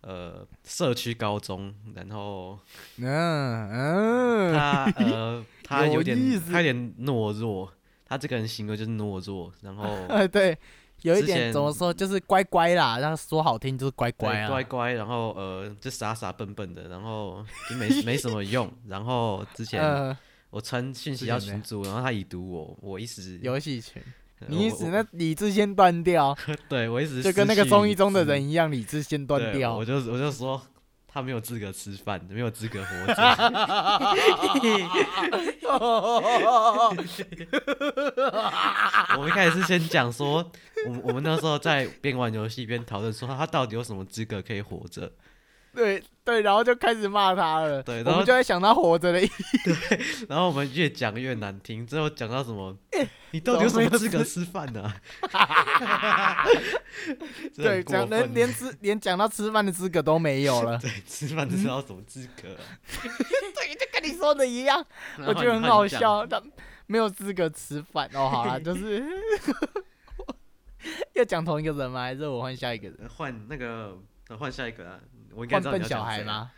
[0.00, 2.58] 呃社区高中，然后
[2.96, 6.16] 嗯嗯，他呃 他有点
[6.50, 7.72] 他有点懦弱，
[8.04, 10.56] 他这个人性格就是懦弱，然后哎 对。
[11.02, 18.72] 有一点怎么说，就是乖乖啦，让说好听就是乖乖啊，乖乖，然后呃，就傻傻笨笨的，然后就没没什么用。
[18.88, 20.16] 然后之前
[20.50, 24.02] 我传讯息要群主，然后他已读我，我一时游戏群，
[24.46, 26.36] 你一时那理智先断掉。
[26.68, 29.76] 对我一时就跟那个综艺中的人一样，理智先断掉。
[29.76, 30.60] 我就我就说。
[31.10, 33.14] 他没有资格吃饭，没有资格活着。
[39.16, 40.44] 我们一开始是先讲说，
[40.86, 45.10] 我们我们那时候在边玩游戏边讨论说，他到底有什么资格可以活着？
[45.74, 47.82] 对对，然后就开始骂他了。
[47.82, 49.30] 对，然后就在想他活着的意义。
[49.64, 52.76] 对，然后我们越讲越难听，最后讲到什么？
[53.30, 54.92] 你到底有什么资格吃饭呢？
[57.54, 60.78] 对，讲连连吃连讲到吃饭的资格都没有了。
[60.78, 62.48] 对，吃饭知道什么资格？
[62.90, 64.84] 对，就跟你说的一样，
[65.26, 66.26] 我觉得很好笑。
[66.26, 66.42] 他
[66.86, 68.28] 没有资格吃饭哦。
[68.28, 69.04] 好了，就是
[71.14, 72.02] 要讲同一个人吗？
[72.02, 73.08] 还是我换下一个人？
[73.08, 73.98] 换那个，
[74.38, 75.00] 换下一个啊？
[75.32, 76.50] 我应该笨小孩吗？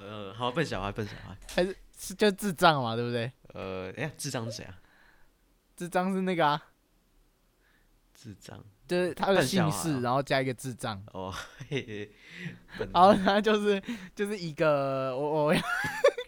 [0.00, 2.94] 呃，好，笨小孩，笨小孩，还是是就智障嘛？
[2.96, 3.30] 对不对？
[3.54, 4.78] 呃，哎，智障是谁啊？
[5.76, 6.62] 智障是那个啊，
[8.12, 11.02] 智障就是他的姓氏，然后加一个智障。
[11.12, 11.32] 哦，
[12.92, 13.82] 然后他就是
[14.14, 15.54] 就是一个我我，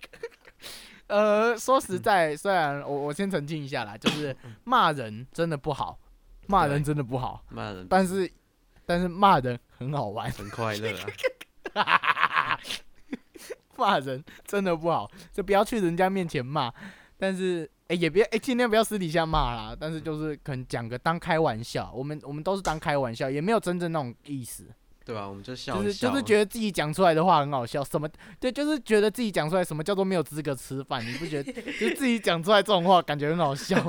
[1.09, 5.99] 呃，说实在，虽然我我先澄清一下啦，就是骂人真的不好，
[6.47, 8.31] 骂人真的不好，骂人，但是
[8.85, 10.93] 但是骂人很好玩，很快乐
[11.75, 12.59] 啊。
[13.77, 16.73] 骂人真的不好，就不要去人家面前骂。
[17.19, 19.77] 但是，哎，也别哎，尽量不要私底下骂啦。
[19.79, 24.67] 但是，就是可能讲个当开玩笑，我们我们都是当开玩笑，也没有真正那种意思。
[25.07, 25.29] 对吧？
[25.29, 27.85] 我们就笑，就是就是觉得自己讲出来的话很好笑。
[27.85, 28.09] 什么？
[28.41, 31.01] 对，就是觉得自己讲出来什么叫做没有资格吃饭？
[31.07, 31.53] 你不觉得？
[31.53, 33.81] 就是自己讲出来这种话，感觉很好笑，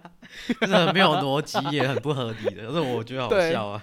[0.58, 2.68] 真的没有逻辑，也很不合理的。
[2.68, 3.82] 可是我觉得好笑啊，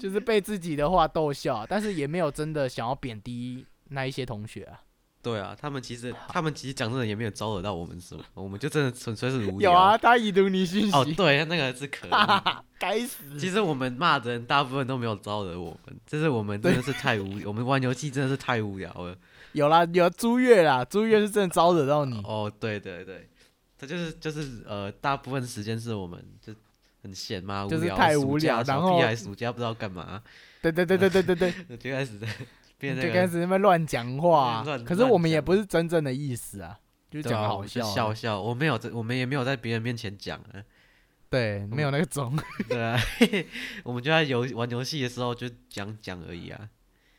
[0.00, 4.80] 就是被自己的话逗笑，但是也没有真的想要贬低那一些同学啊。
[5.22, 9.70] 对啊，他们其实他们其实讲真的也没有招惹到我们什么，我们就真的纯粹是无聊。
[9.70, 10.92] 有啊，他已读你信息。
[10.92, 12.10] 哦，对，那个是可以。
[12.80, 13.38] 该死！
[13.38, 19.14] 其实我们骂的人大部分都没有招惹我们，就是我们真的是太无，我们玩游戏真的是太无聊了。
[19.52, 22.16] 有啦，有朱月啦，朱月是真的招惹到你。
[22.24, 23.28] 哦，对对对，
[23.76, 26.54] 他就是就是呃，大部分时间是我们就
[27.02, 30.22] 很闲嘛，就是太无聊，然后暑假不知道干嘛。
[30.62, 32.26] 对对对对对对对， 就开始在。
[32.80, 36.78] 就开始那边乱讲话，可是我们也不是真正的意思啊，
[37.10, 38.40] 就讲好笑笑笑。
[38.40, 40.62] 我没有在，我们也没有在别人面前讲啊，
[41.28, 42.36] 对，没有那个种。
[42.68, 42.98] 对啊，
[43.84, 46.68] 我们就在游玩游戏的时候就讲讲而已啊。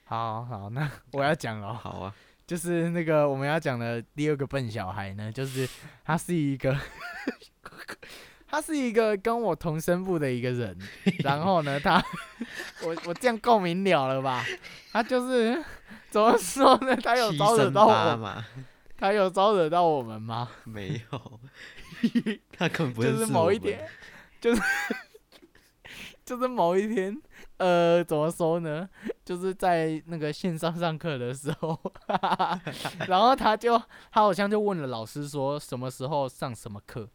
[0.06, 1.74] 好好，那 我要讲了。
[1.74, 2.16] 好啊，
[2.48, 5.68] 就是那个我们要讲的第二个笨小孩呢，就是
[6.04, 6.76] 他是一个。
[8.52, 10.78] 他是一个跟我同声部的一个人，
[11.24, 12.04] 然后呢，他，
[12.84, 14.46] 我我这样够明了了吧？
[14.92, 15.64] 他就是
[16.12, 16.94] 怎么说呢？
[16.98, 18.46] 他有招惹到我吗？
[18.98, 20.50] 他有招惹到我们吗？
[20.66, 21.40] 没有，
[22.58, 23.88] 他不是某一天，
[24.42, 24.62] 就是
[26.26, 27.18] 就是某一天。
[27.58, 28.90] 呃，怎么说呢？
[29.24, 31.80] 就是在那个线上上课的时候，
[33.08, 33.78] 然后他就
[34.12, 37.08] 他好像就问了老师说什么时候上什么课，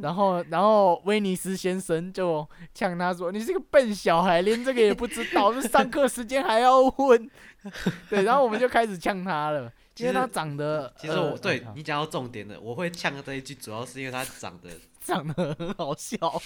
[0.00, 7.30] 然后然后威尼斯先生就呛他说：“你是个笨小孩，连这个也不知道，是上课时间还要问。
[8.08, 10.92] ”对，然后我们就开始呛他了，因为他长得……
[10.98, 14.68] 其实我对你讲到重点的，我会呛这一句，主要是因为他长得。
[15.00, 16.18] 长得很好笑，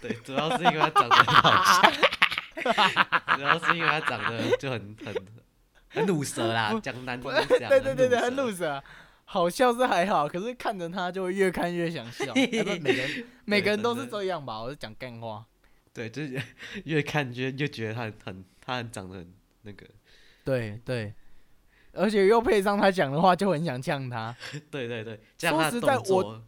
[0.00, 1.50] 对，主要是因为他长得很好
[1.82, 1.92] 笑，
[3.36, 5.14] 主要是因为他长得就很很
[5.90, 8.82] 很怒舌啦，讲难听点，对对对对，很怒舌，
[9.24, 15.44] 好笑是还好，可是看着他就会越看越想笑， 每个人每个人都是这样吧，我是讲干话，
[15.92, 16.40] 对，就是
[16.84, 19.86] 越看越越觉得他很他很长得很那个，
[20.44, 21.14] 对对。
[21.94, 24.36] 而且又配上他讲的话，就很想呛他。
[24.70, 26.40] 对 对对，说实在，我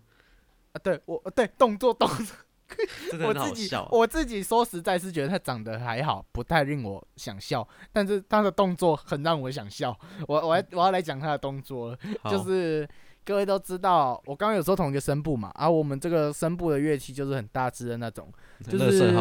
[0.73, 2.37] 啊，对我对动作动作，
[3.27, 7.67] 我自己我自己说实在是觉得他长得还好，不太令我想笑。
[7.93, 9.97] 但是他的动作很让我想笑。
[10.27, 11.97] 我我要我要来讲他的动作，
[12.31, 12.89] 就是
[13.25, 18.33] 各位都知道，我刚刚有说同一个声部嘛，啊，我们这个声部的乐器就是很大只的那种，
[18.69, 19.13] 就是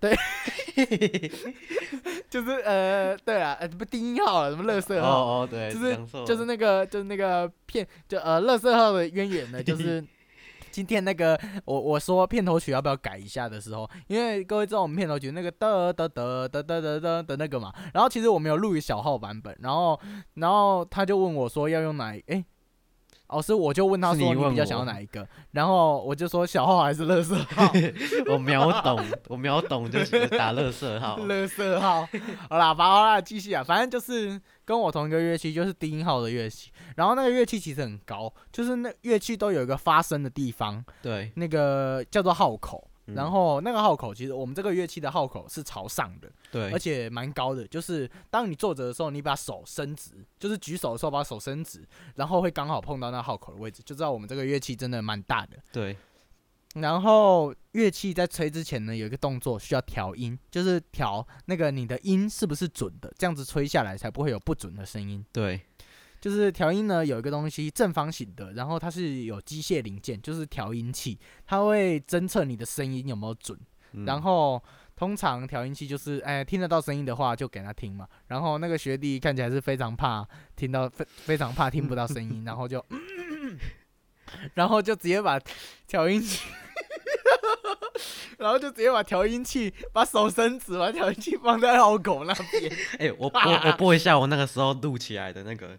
[0.00, 0.16] 对。
[2.28, 5.08] 就是呃，对啊，呃，不低音号了，什么乐色号？
[5.08, 10.04] 哦哦，对，就是就是那个就是那个片，就呃乐色号的渊源呢，就是
[10.76, 19.98] 今天那个我我说片头曲要不要改一下的时候，因为各位知道我们片头曲那个得得得得得得得的那个嘛，然后其实我们有录一小号版本，然后
[20.34, 22.14] 然后他就问我说要用哪？
[22.26, 22.44] 哎。
[23.42, 27.70] 所以我就问他说：“你比较想要哪一个？”然后我就说：“小号还是乐色号？”
[28.30, 31.18] 我秒懂，我秒懂，就是打乐色号。
[31.18, 32.08] 乐色号，
[32.48, 36.70] 好啦，好啦，继续啊，反正就是跟我同一个乐器，就是低音号的乐器。
[36.96, 42.88] 然后那个乐器其实很高，就是那乐器都有一个发声的地方，对，那个叫做号口。
[43.14, 47.66] 然后那个号口，其实我们这个乐器的号口是朝上的，对，而且蛮高的。
[47.68, 55.56] 就是当你坐着的时候，你把手伸直，就是举手的时候把手伸直，然后会刚好碰到那号口的位置，就知道我们这个乐器真的蛮大的。
[55.72, 55.96] 对。
[56.74, 65.24] 然后乐器在吹之前呢，有一个动作需要调音，就是调那个你的音是不是准的，这样子吹下来才不会有不准的声音。
[65.32, 65.60] 对。
[66.26, 73.56] 就是调音呢有一个东西正方形的，然后它是有机械零件，就是调音器，它会侦测你的声音有没有准。
[74.04, 74.60] 然后
[74.96, 78.08] 通常调音器就是哎听得到声音的话就给他听嘛。
[78.26, 82.84] 然后那个学弟看起来是非常怕听到非非常怕听不到声音，然后就
[84.54, 85.38] 然后就直接把
[85.86, 86.44] 调音器。
[88.38, 92.72] 然后就直接把调音器，把手伸直，把调音器放在老狗那边。
[92.98, 95.78] 哎，我播我播一下我那个时候录起来的那个。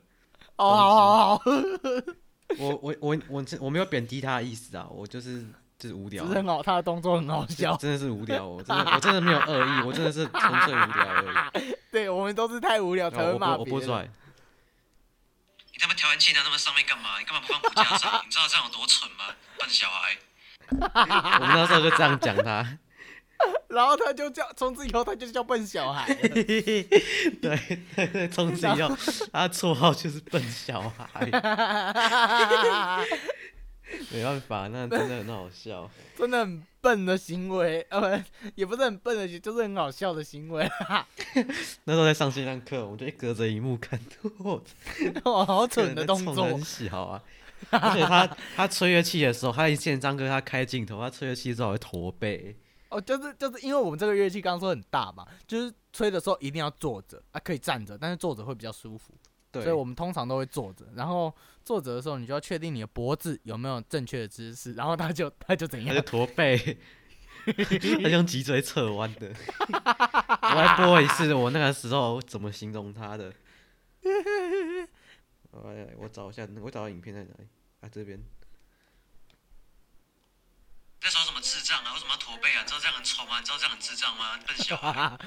[0.57, 1.43] 哦，好好好。
[2.59, 5.45] 我我我我我没有贬低他的意思啊，我就是
[5.77, 6.23] 就是无聊。
[6.25, 7.75] 很好，他的动作很好笑。
[7.77, 11.75] 真的是无聊，我真的我真的没有恶意，我真的是纯粹无聊而已。
[11.91, 14.03] 对我们都是太无聊才会骂我播出来。
[15.71, 17.19] 你他妈调音器拿那么上面干嘛？
[17.19, 18.21] 你干嘛不放骨架上？
[18.25, 19.25] 你知道这样有多蠢吗？
[19.59, 20.17] 笨小孩。
[21.39, 22.65] 我们那时候就这样讲他，
[23.69, 26.13] 然后他就叫，从此以后他就叫笨小孩。
[26.13, 28.95] 对对对，从此以后
[29.31, 31.25] 他绰号就是笨小孩。
[34.11, 38.21] 没办法，那真的很好笑，真的很笨的行为，呃，
[38.53, 40.69] 也不是很笨的，就是很好笑的行为。
[41.85, 43.97] 那时候在上线上课，我们就隔着荧幕看，
[45.23, 47.23] 哇，好蠢的动作，很小啊。
[47.69, 52.57] 而且他他吹乐器的时候，他一见张哥他开镜头，他吹乐器之后会驼背。
[52.89, 59.13] 哦，就是就是因为我们这个乐器刚刚说很大嘛，就是吹的时候一定要坐着啊，可以站着，但是坐着会比较舒服。
[59.51, 60.85] 对，所以我们通常都会坐着。
[60.93, 65.95] 然后坐着的时候，你就要确定你的脖子有没有正确的姿势，然后他就他就怎样？
[65.95, 66.77] 他就驼背，
[68.03, 69.31] 他用脊椎侧弯的。
[69.69, 73.33] 我来播一次，我那个时候怎么形容他的？
[75.63, 77.47] 哎，我找一下，我找到影片在哪里？
[77.79, 78.21] 啊，这边。
[80.99, 81.93] 在说什么智障啊？
[81.93, 82.61] 为什么要驼背啊？
[82.61, 83.39] 你知道这样很丑吗？
[83.39, 84.37] 你知道这样很智障吗？
[84.45, 85.17] 笨小孩。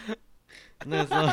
[0.87, 1.28] 那时候，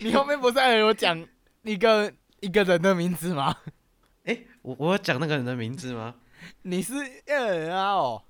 [0.00, 1.26] 你后面不是还有讲
[1.62, 3.56] 一个一个人的名字吗？
[4.24, 6.14] 哎，我我讲那个人的名字吗？
[6.62, 6.94] 你是
[7.26, 7.92] 人啊？
[7.92, 8.24] 哦。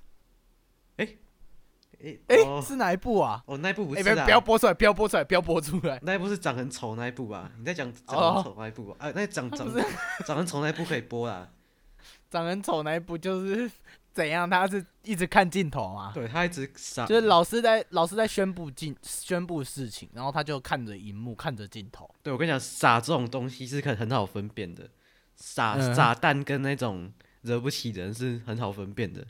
[0.97, 1.09] 哎
[2.29, 3.43] 哎，是哪一部啊？
[3.47, 4.03] 哦，那一部不是。
[4.03, 5.99] 不要播出来，不要播出来，不要播出来。
[6.03, 7.51] 那一部是长很丑那一部吧？
[7.59, 8.97] 你在讲长很丑那一部吧？
[8.99, 9.67] 啊，那长长
[10.27, 11.49] 长很丑那一部可以播啦。
[12.31, 13.71] 长很丑那一部就是
[14.15, 14.49] 怎样？
[14.49, 16.13] 他是一直看镜头啊？
[16.15, 22.09] 对他一直傻，就是老师在老师在宣布进宣布事情，然后他就看着荧幕，看着镜头。
[22.23, 24.89] 对我跟你讲，傻这种东西是很很好分辨的，
[25.37, 29.27] 傻傻蛋跟那种惹不起人是很好分辨的。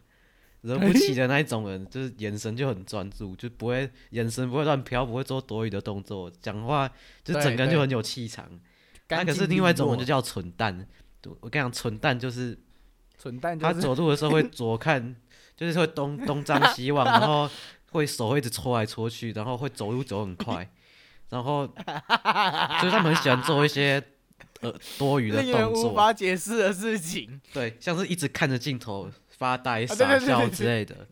[0.60, 6.90] 惹不起的那一种人，就是眼神就很专注，就不会眼神不会乱飘，不会做多余的动作，讲话
[7.22, 8.48] 就整个人就很有气场。
[9.10, 10.86] 那可是另外一种人就叫蠢蛋，
[11.40, 12.58] 我跟你讲，蠢蛋就是
[13.18, 15.14] 蠢蛋，他走路的时候会左看，
[15.56, 17.48] 就是会东 东张西望，然后
[17.90, 20.70] 会手会一直搓来搓去，然后会走路走很快，
[21.30, 21.74] 然后就
[22.84, 24.02] 是他们很喜欢做一些
[24.60, 27.40] 呃多余的动作，无法解释的事情。
[27.52, 29.10] 对，像是一直看着镜头。
[29.36, 31.08] 发呆、傻笑之类的，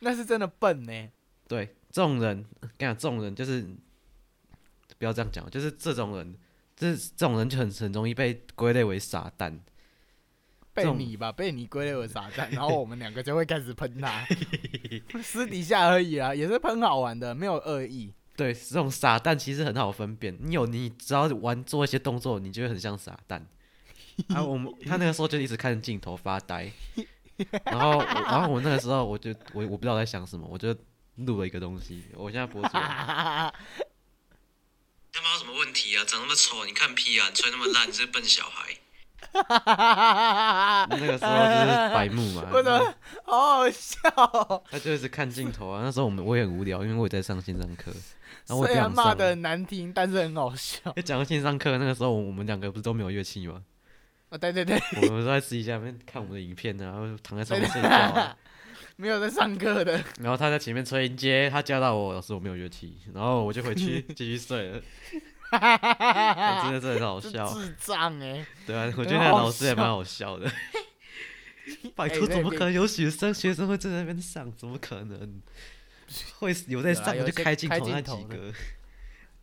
[0.00, 1.08] 那是真的笨呢。
[1.46, 2.42] 对，这种人，
[2.78, 3.62] 跟你讲，这种人就是
[4.98, 6.34] 不要这样讲，就是这种人，
[6.74, 9.60] 这这种人就很很容易被归类为傻蛋。
[10.72, 14.26] 被你吧，被你归类为傻蛋，然后我们两个就会开始喷他，
[15.22, 18.12] 私底下而已啊，也是喷好玩的，没有恶意。
[18.36, 23.46] 对，这种傻蛋其实很好分辨，你有你只要玩做一些动作，你就会很像傻蛋。
[24.28, 26.70] 啊，我们他那个时候就一直看着镜头发呆。
[27.64, 30.74] 然后，然后我那个时候，我就我我不知道在想什么，我就
[31.16, 32.82] 录了一个东西，我现在播出来。
[35.12, 36.04] 他妈有什么问题啊？
[36.06, 37.28] 长那么丑，你看屁啊！
[37.28, 38.76] 你吹那么烂，你是笨小孩。
[40.90, 42.44] 那个时候就是白目嘛。
[42.52, 42.94] 为什么？
[43.24, 43.98] 好好笑。
[44.70, 45.82] 他就一直看镜头啊。
[45.84, 47.92] 那时候我们我也很无聊，因为我也在上线上课。
[48.46, 50.92] 虽然骂的难听，但是很好笑。
[51.04, 53.62] 讲到线上课，那个时候我们两个不是都没有乐器吗？
[54.30, 58.36] 啊，对对对，我们都在私底下面看我们的影片呢， 然后躺在上面睡觉，
[58.96, 60.02] 没有在上课的。
[60.20, 64.80] 然后他在前面吹音阶，他叫到我，老师我没有乐器，然后我就回去继续睡了。
[66.62, 68.46] 真的是很好笑，智障哎！
[68.66, 70.50] 对啊，我觉得那老师也蛮好笑的。
[71.94, 74.50] 拜托，怎么可能有学生学生会在那边上？
[74.56, 75.40] 怎么可能？
[76.38, 78.52] 会有在上就开镜头那几个。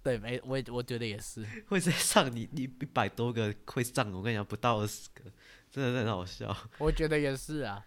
[0.04, 5.24] 对，没我我觉得也是 会在上你你一百多个会上，我跟你讲不到二十个，
[5.72, 6.56] 真的是很好笑。
[6.78, 7.82] 我觉得也是啊，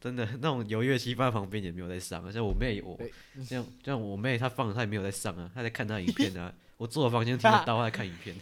[0.00, 2.98] 真的那种有乐器放在旁边也没有在上，像我妹我
[3.44, 6.52] 像像我妹她放她也没有在上啊，她在看她影片啊。
[6.76, 8.34] 我坐我房间听得到她在看影片，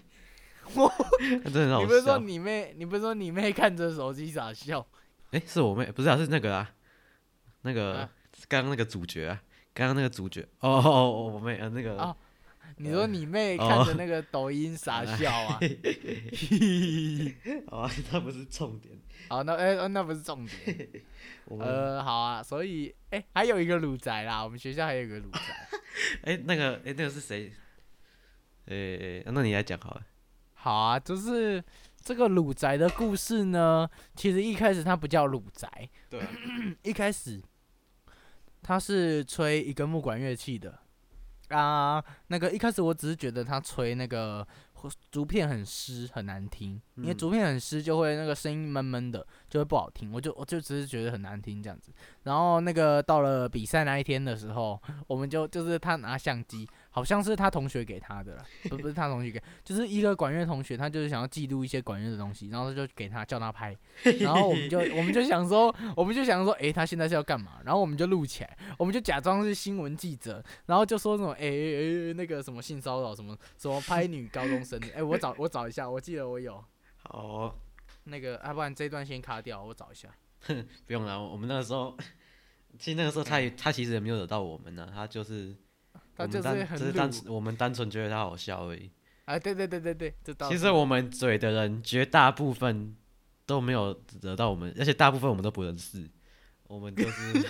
[1.44, 1.82] 真的很好笑。
[1.82, 2.74] 你不是说你妹？
[2.76, 4.86] 你不是说你妹看着手机傻笑？
[5.30, 6.70] 哎，是我妹，不是啊，是那个啊，
[7.62, 8.08] 那个
[8.48, 12.16] 刚刚那个主角啊，刚刚那个主角哦哦哦，我妹啊那个。
[12.76, 15.60] 你说你妹看着那个抖音傻笑啊？
[17.70, 18.98] 好 啊，那不是重点。
[19.30, 20.88] 好，那哎，那不是重点。
[21.60, 25.40] 呃，好啊，所以哎，还有一个鲁宅啦，我们学校还有一个鲁宅。
[26.22, 27.52] 哎，那个哎，那个是谁？
[28.66, 30.02] 哎，那你来讲好了。
[30.54, 31.62] 好啊，就是
[32.00, 35.68] 这个鲁宅的故事呢，其实一开始它不叫鲁宅。
[36.08, 36.22] 对。
[36.82, 37.42] 一开始，
[38.62, 40.78] 它是吹一个木管乐器的。
[41.48, 44.46] 啊，那个一开始我只是觉得他吹那个
[45.10, 50.10] 竹片很湿很难听，因为竹片很湿就会那个声音闷闷的，就会不好听。
[50.10, 51.92] 我就我就只是觉得很难听这样子。
[52.22, 56.66] 然后那个到了比赛那一天的时候，我们就就是他拿相机。
[56.94, 58.40] 好像是他同学给他的，
[58.70, 63.76] 不不是他同学给，就是一个管乐同学，他就是想要记录一些管乐的东西，然后他就给他叫他拍，
[64.20, 67.58] 然后我们就我们就想说，我们就想说，诶，他现在是要干嘛？
[67.64, 76.64] 然后我们就录起来，我们就假装是新闻记者，然后就说什么，诶诶那个什么性骚扰什么什么拍女高中生，诶，我找我找一下，我记得我有，
[77.02, 77.58] 好，
[78.04, 80.08] 那个要不然这段先卡掉，我找一下，
[80.86, 81.96] 不用了，我们那个时候，
[82.78, 85.56] 其实那个时候他也他其实也没有惹到我们呢，他就是。
[86.16, 88.90] 他就是很，只是单我们单纯觉得他好笑而已。
[89.24, 92.94] 啊，对对对对对，这其实我们嘴的人绝大部分
[93.46, 96.08] 都没有惹到我们，而且大部分我们都不认识。
[96.66, 97.46] 我们就是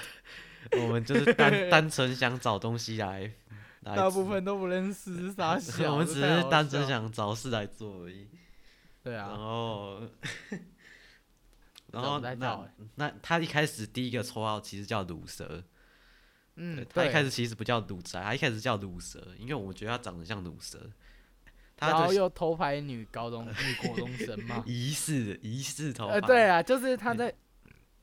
[0.81, 3.31] 我们就是单单纯想找东西来，
[3.83, 5.93] 大部分都不认识，傻 笑。
[5.93, 8.29] 我们只是单纯想找事来做而已。
[9.03, 9.29] 对啊。
[9.29, 10.01] 然后，
[11.93, 15.63] 然后那那他一开始第一个绰号其实叫卤蛇。
[16.57, 20.91] 嗯，他一开始其实不叫毒宅，他一开始叫毒蛇，因为我觉得他长得像毒蛇。
[21.81, 24.63] 然后又偷拍女高中、女国中生嘛？
[24.65, 26.15] 疑似疑似偷拍。
[26.15, 27.35] 呃，对啊，就是他在，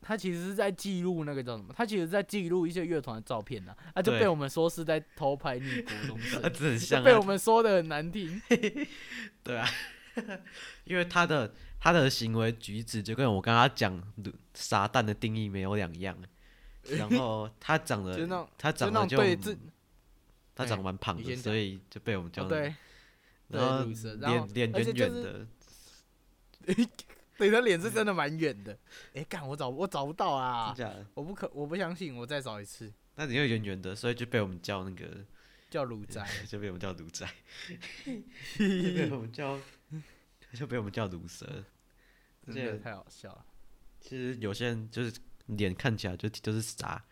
[0.01, 1.73] 他其实是在记录那个叫什么？
[1.75, 8.39] 他其实在记录一些乐团的照片呢，啊，就被我们说是在偷拍女高中生， 很像，被我们说的很难听。
[9.41, 9.67] 对啊，
[10.83, 14.03] 因为他的他的行为举止就跟我刚刚讲
[14.53, 16.15] 撒旦的定义没有两样。
[16.97, 19.17] 然后他长得，他长得就，
[20.55, 22.45] 他长得蛮胖的，所以就被我们叫。
[22.47, 22.73] 对，
[23.49, 25.47] 然后脸脸圆圆的，
[27.38, 28.75] 对，他脸是真的蛮圆的。
[29.13, 30.73] 哎，干，我找我找不到啊！
[30.75, 31.05] 真的？
[31.13, 32.91] 我不可，我不相信，我再找一次。
[33.15, 35.23] 那你又圆圆的，所以就被我们叫那个
[35.69, 37.32] 叫鲁宅， 就被我们叫鲁宅，
[38.57, 39.59] 被我们叫，
[40.53, 41.63] 就被我们叫鲁蛇。
[42.47, 43.45] 真的太好笑了。
[43.99, 45.13] 其实有些人就是。
[45.47, 47.03] 脸看起来就就是傻，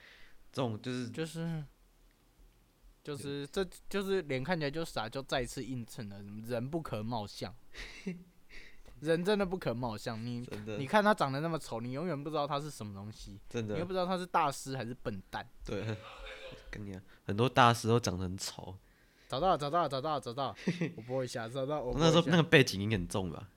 [0.52, 1.64] 这种就是就是
[3.04, 7.54] 就是这就是脸看起来就傻，就再次映衬了人不可貌相，
[9.00, 10.24] 人真的不可貌相。
[10.24, 15.48] 你你看他长得那么丑，你永远不知道他是什么东西，真的，你又不知道他是大师还是笨蛋。
[15.66, 15.98] 对，
[16.70, 18.76] 跟你很多大师都长得很丑。
[19.28, 20.56] 找到找到找到找到，
[20.96, 23.48] 我播一下，找到我 那时候那个背景音很重吧？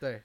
[0.00, 0.22] 对。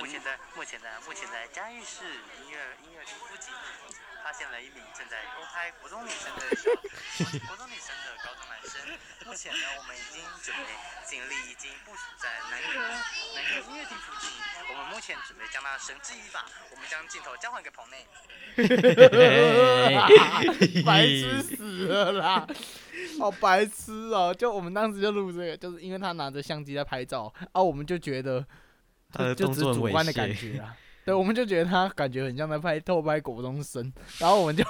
[0.00, 3.50] 目前在目前在目前在嘉义市音乐音乐厅附近，
[4.22, 6.42] 发现了一名正在偷拍国中女生的
[7.48, 8.78] 国中女生的高中男生。
[9.24, 10.62] 目前呢，我们已经准备
[11.08, 12.78] 警力已经部署在南科
[13.34, 14.28] 南科音乐厅附近。
[14.68, 18.06] 我们目前准备将他绳之以法，我们将镜头交还给棚内。
[20.84, 22.46] 白痴死了啦！
[23.18, 24.34] 好白痴哦！
[24.34, 28.46] 就我们当时就录这个，就是因为他拿着相机在拍照啊，我们就觉得。
[29.34, 34.64] 就只是主观的感觉啊， 对，我们就觉得他感觉很像在拍偷拍果中生，然后我们就，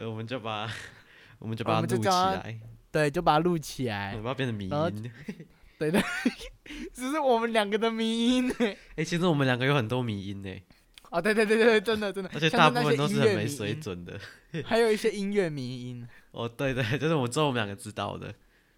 [0.00, 0.70] 我们就把，
[1.38, 5.12] 我们就把它录起来，对，就把它录起来，我们要变成迷音，
[5.78, 6.02] 对对，
[6.94, 8.54] 只是我们两个的迷音呢。
[8.96, 10.50] 哎，其实我们两个有很多迷音呢。
[11.10, 14.18] 哦，对对对对，真的真的， 而且大部分都是很没水准的，
[14.64, 16.06] 还有一些音乐迷音。
[16.32, 18.34] 哦，对对，就是我只有我们两个知道的。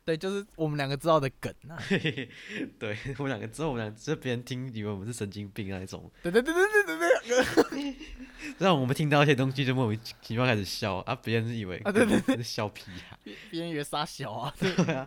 [0.08, 1.76] 对，就是我们两个知道的梗啊。
[2.80, 6.10] 对，我们两个知道，我们俩这别人听以为我们是神经病那种。
[6.22, 7.96] 对对对对对对对。
[8.56, 14.54] 让我们听到一些东西就莫名其妙开始笑啊，别人是以为啊，对对对，笑屁啊， 别人以为傻小啊。
[14.58, 15.06] 对啊。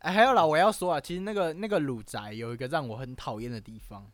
[0.00, 4.10] 哎，还有啦，我要说啊，其实那个那个鲁宅有一个让我很讨厌的地方。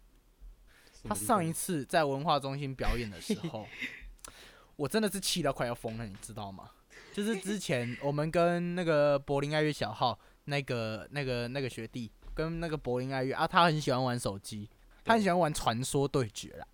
[1.09, 3.66] 他上一次在文化中心表演的时候，
[4.76, 6.72] 我真的是气到快要疯了，你知道吗？
[7.17, 14.69] 就是之前我们跟那个柏林爱乐小号那个那个那个学弟跟那个柏林爱乐啊，他很喜欢玩手机，
[15.03, 16.67] 他很喜欢玩传说对决啦。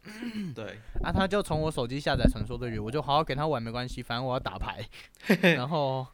[0.53, 4.85] 对， 啊，他就从我手机下载传说对决，我就好好给他玩没关系，反正我要打牌。
[5.55, 6.05] 然后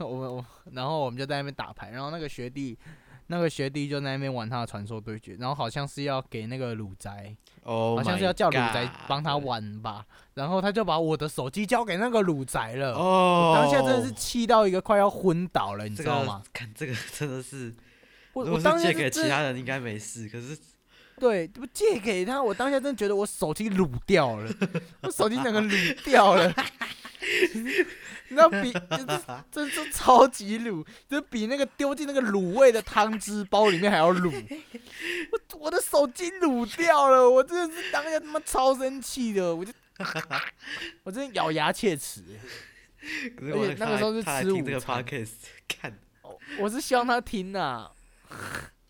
[0.00, 2.78] 我们我然后我们就在那边打牌，然后那个学弟
[3.28, 10.04] 那个学弟就在那边玩他的传说对决，然后好像是要给那个鲁宅，哦，好像是要叫鲁宅帮他玩吧，
[10.34, 12.94] 然后他就把我的手机交给那个鲁宅了。
[12.94, 16.42] 哦，当下真的是气到一个快要昏倒了，你知道吗？
[16.52, 17.74] 看这个真的是，
[18.32, 20.58] 我我当借给其他人应该没事，可是。
[21.20, 24.48] 对，不借给他，我当下真的觉得我手机卤掉了，
[25.02, 26.54] 我手机整个卤掉了，
[28.28, 29.04] 你知道比这
[29.50, 34.60] 这这超级卤，就比那个丢进那个卤味的汤汁包里面还要卤，
[35.32, 39.72] 我我的手机卤掉了，我真的是当下他妈超生气的，我就
[41.04, 42.22] 我真的咬牙切齿，
[43.40, 45.04] 而且那个时候是吃午餐，
[45.66, 45.98] 看，
[46.58, 47.90] 我是希望他听呐。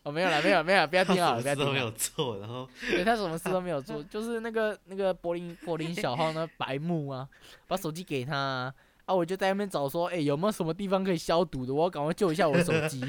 [0.05, 1.67] 哦，没有了，没有，没有，不要听啊，不要听。
[1.67, 7.29] 都没有做，然后对他什么事都没有做，就是那个那个柏林柏林小号那白木啊，
[7.67, 8.75] 把手机给他啊，
[9.09, 11.73] 啊，我就在那边找说，哎，有没有什么地方可以消毒的？
[11.73, 13.03] 我要赶快救一下我手机。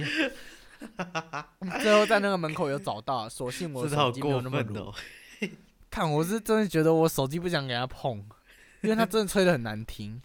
[1.82, 4.94] 最后在那个门口有找到，所幸我手机没有那么毒。
[5.92, 8.18] 看，我是真的觉得我手机不想给他碰，
[8.80, 10.22] 因为他真的吹的很难听，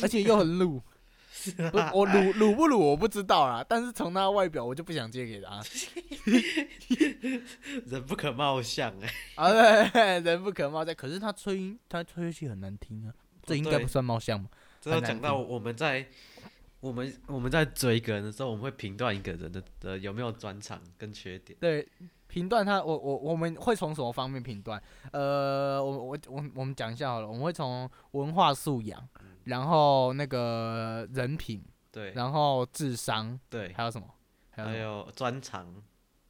[0.00, 0.80] 而且又很录。
[1.70, 5.60] 不，我卤卤不卤我不知道啦，但是从他外表我就不想借给他。
[7.86, 9.50] 人不可貌相哎， 啊
[9.90, 10.94] 对，人不可貌相。
[10.94, 13.12] 可是他吹音，他吹乐器很难听啊，
[13.44, 14.48] 这应该不算貌相嘛。
[14.82, 16.06] 这要讲到我们在
[16.80, 21.56] 我们我们在追一个人的时候，我们会评断一个人的的有没有专长跟缺点。
[21.60, 21.88] 对，
[22.26, 24.82] 评断他，我我我们会从什么方面评断？
[25.12, 29.08] 呃，我我我我们讲一下好了，我们会从文化素养。
[29.44, 34.06] 然后那个人品，对，然后智商，对，还有什么？
[34.50, 35.66] 还有专长，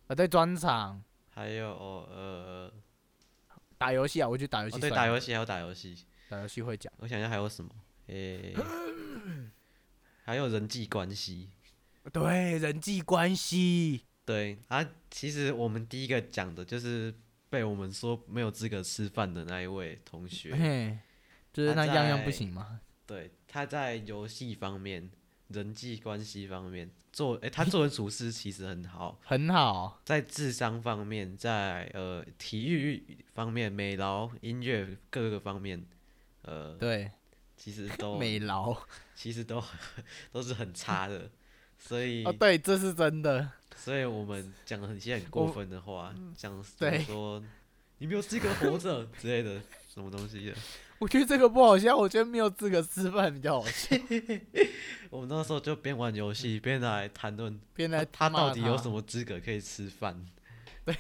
[0.07, 1.69] 啊，对，专长，还有
[2.11, 2.73] 呃，
[3.77, 6.91] 打游戏啊，我去打游戏，对，打游戏还有打游戏，打游戏会讲。
[6.97, 7.71] 我想想还有什么？
[8.13, 8.55] 诶，
[10.25, 11.49] 还有人际关系，
[12.13, 17.15] 对，人际关系，对啊，其实我们第一个讲的就是
[17.49, 20.99] 被我们说没有资格吃饭的那一位同学，嘿，
[21.53, 22.81] 就是那样样不行吗？
[23.07, 25.11] 对，他在游戏方面、
[25.49, 30.01] 人际关系方面做，哎，他做人处事其实很好， 很好。
[30.05, 35.85] 在智商方面，在呃体育方面、美劳、音乐各个方面，
[36.43, 37.11] 呃，对，
[37.63, 38.77] 其实 都美劳，
[39.15, 39.63] 其实都
[40.33, 41.31] 都是很差的。
[41.79, 43.49] 所以哦，对，这是真的。
[43.77, 46.61] 所以我们讲了很些很过分的话，讲
[47.07, 47.41] 说
[47.99, 49.63] 你没有资格活着 之类的
[49.95, 50.55] 什么东西的。
[50.99, 53.97] 我觉得这个不好笑，我觉得没有资格吃饭比较好笑。
[55.11, 60.27] 我们那时候就边玩游戏边来谈论，边来他到底有什么资格可以吃饭？
[60.85, 60.97] 对。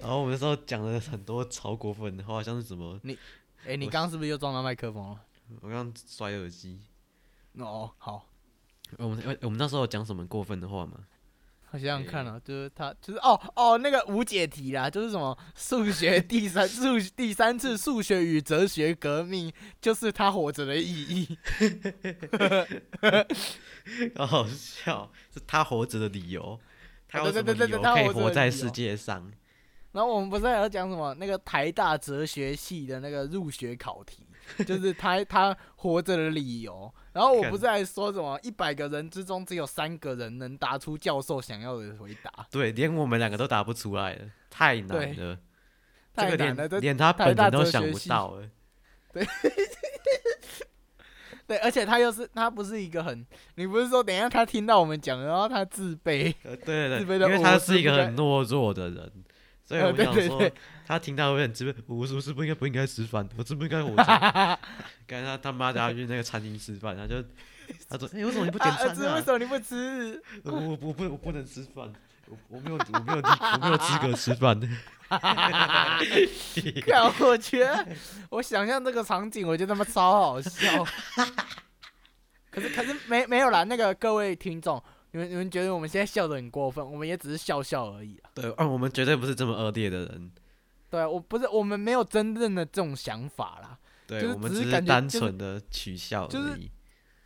[0.00, 2.98] 然后我们那时候讲了很多超过分的话，像是什么？
[3.02, 3.16] 你，
[3.68, 5.20] 哎，你刚刚是不是又撞到麦克风了？
[5.60, 6.80] 我刚摔耳机。
[7.58, 8.26] 哦，好。
[8.96, 11.00] 我们我们那时候讲什么过分的话吗？
[11.72, 19.52] 我想想看啊，就是他，就是哦哦，那个无解题啦，就是什么数学第三数第三次数学与哲学革命，
[19.82, 21.38] 就是他活着的意义。
[24.16, 26.58] 好好笑，是他活着的理由，
[27.06, 29.30] 他有什么理由可以活在世界上？
[29.92, 34.26] 然后我们不是还要讲什么那个台大哲学系的那个入学考题？
[34.64, 42.46] 就是他他活着的理由，然后我不是还说什么一百个人之中只有三个人能答出教授想要的回答？
[42.50, 45.38] 对，连我们两个都答不出来了，太难了，
[46.14, 48.48] 太难了，连他本人都想不到了。
[49.12, 49.26] 对，
[51.46, 53.26] 对，而且他又是他不是一个很，
[53.56, 56.34] 你不是说等一下他听到我们讲，然后他自卑？
[56.42, 56.56] 对
[56.88, 59.12] 对对，因为他是一个很懦弱的人。
[59.68, 60.50] 所以我想说，
[60.86, 61.74] 他听到会很自卑。
[61.86, 63.28] 我是不是不应该不应该吃饭？
[63.36, 64.02] 我是不是应该活着？
[65.06, 67.22] 刚才他他妈他去那个餐厅吃饭，他就
[67.86, 69.16] 他说： “哎，为什么你不点餐啊？
[69.16, 70.22] 为什么你不吃？
[70.44, 71.92] 我我不我不能吃饭，
[72.28, 74.58] 我我没有我没有我没有资格吃饭。
[76.86, 77.86] ”看，我觉得
[78.30, 80.82] 我想象这个场景，我觉得他妈超好笑。
[82.50, 84.82] 可是可是没没有啦，那个各位听众。
[85.12, 86.84] 你们你们觉得我们现在笑的很过分？
[86.84, 88.30] 我们也只是笑笑而已啊。
[88.34, 90.30] 对，啊，我们绝对不是这么恶劣的人。
[90.90, 93.78] 对，我不是，我们没有真正的这种想法啦。
[94.06, 96.70] 对，我们只是单纯的取笑而已。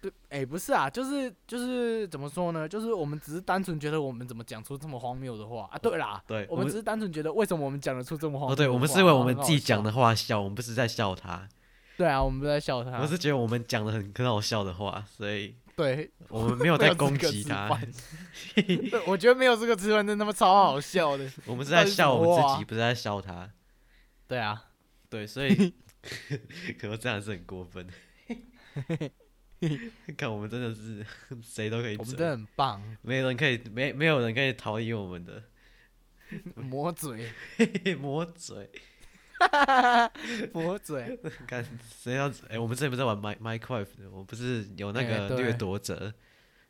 [0.00, 2.68] 对，哎，不是啊，就是就是怎么说呢？
[2.68, 5.78] 就是我们只是单纯觉得我们怎么讲出这么荒谬的话啊？
[5.78, 8.52] 对啦，对，我们只是单纯觉得为什么我们讲得出这么荒谬？
[8.52, 11.48] 哦，对，我们是因为我们自己讲的话笑，我们不是在笑他。
[11.96, 12.98] 对啊，我们不在笑他。
[13.00, 15.54] 我是觉得我们讲的很很好笑的话，所以。
[15.74, 17.68] 对，我们没有在攻击他。
[18.54, 21.30] 对，我觉得没有这个吃饭真他妈超好笑的。
[21.46, 23.50] 我们是在笑我们自己，不是在笑他。
[24.28, 24.64] 对啊，
[25.08, 25.72] 对，所以
[26.78, 27.86] 可能这样是很过分。
[30.16, 31.06] 看我们真的是
[31.42, 35.42] 谁都可以我们真，的很棒，没有人可以没没有人可以逃离我们的
[36.56, 37.30] 磨嘴，
[37.98, 38.70] 磨嘴。
[40.52, 41.64] 磨嘴， 看
[42.00, 46.12] 谁要哎、我们之前不是在玩 My Minecraft，我们不是有那个掠夺者，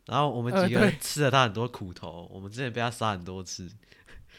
[0.06, 3.70] 然后我们呃几个人吃了他很多苦头，我们之前被他杀很多次，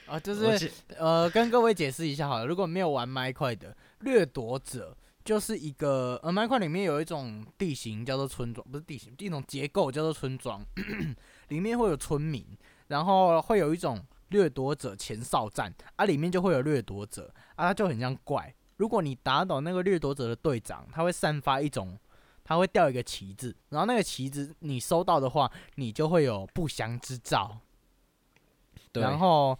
[0.06, 10.62] 啊，就是呃，跟各位解释一下好了，如果没有玩麦块的掠夺者，就是一个呃，麦块里面有一种地形叫做村庄，不是地形，一种结构叫做村庄，
[11.48, 12.46] 里面会有村民，
[12.88, 18.54] 然后会有一种掠夺者前哨站啊，里面就会有掠夺者啊，它就很像怪。
[18.78, 21.98] 如果你打倒那个掠夺者的队长，他会散发一种，
[22.44, 27.60] 他会掉一个旗子，然后那个旗子你收到的话，你就会有不祥之兆。
[28.92, 29.58] 对然后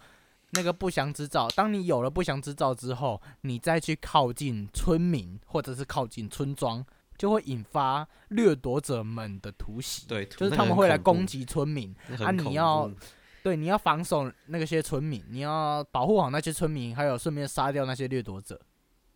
[0.52, 6.86] 那个不祥之兆，当你有了不祥之兆之后，你再去靠近村民或者是靠近村庄，
[7.18, 10.06] 就会引发掠夺者们的突袭。
[10.08, 12.96] 对，就是他们会来攻，击村民，啊你要怖
[13.44, 18.58] 对，你要防守那些村民，你要保护好那些村民，还有顺便杀掉那些掠夺者。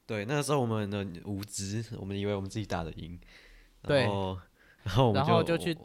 [0.05, 3.17] 对，那个时候我们的无知，我们以为我们自己打得赢，
[3.83, 5.77] 对然后然后就去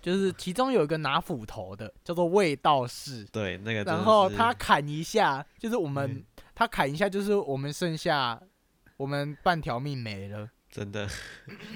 [0.00, 6.24] 就是其中有一个拿斧头的，叫做卫道士，对那个然后他砍一下，就是我们嗯
[6.54, 8.40] 他砍一下，就是我们剩下
[8.96, 10.48] 我们半条命没了。
[10.70, 11.06] 真的，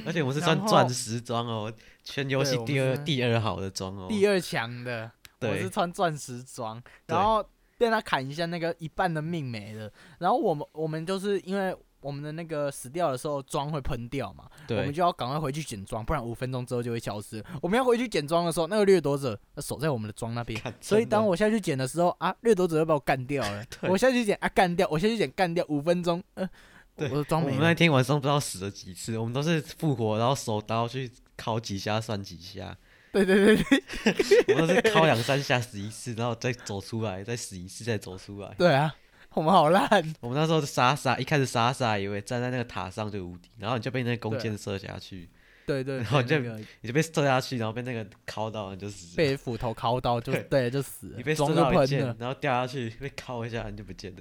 [0.07, 1.71] 而且我们是穿钻石装哦，
[2.03, 7.45] 全游戏第二第二好的装哦，第二强的，我是穿钻石装，然后
[7.79, 9.91] 被他砍一下，那个一半的命没了。
[10.19, 17.45] 然后我们我们就是因为我们的那个死掉的时候装会喷掉嘛，我们就要赶快回去捡装，不然五分钟之后就会消失。
[17.61, 20.61] 我们要回去捡装的时候，那个掠夺者呃守在我们的装那边。
[20.81, 23.65] 所以当我下去捡的时候啊，掠夺者就把我干掉了。
[23.91, 25.65] 我下去捡啊，干掉；我下去捡干掉。
[25.69, 26.49] 五分钟，呃，
[26.97, 27.75] 我对我的装我们那。
[27.75, 32.77] 天晚上不知道死了几次，我们都是复活，然后手刀去敲几下算几下，
[33.13, 38.55] 对对对对 我们都是 敲两三下死一次，然后再走出来，再死一次再走出来。
[38.59, 38.95] 对啊，
[39.33, 39.89] 我们好烂。
[40.21, 45.29] 我们那时候傻傻，一开始傻傻以为站在那个塔上就无敌，然后你就被那个弓箭射下去，
[45.67, 49.17] 对对，然后就那个你就被射下去，然后被那个敲到，你就死了。
[49.17, 54.21] 被斧头敲到就对对就死了，你被射到一箭然后掉下去被敲一下，你就不见了。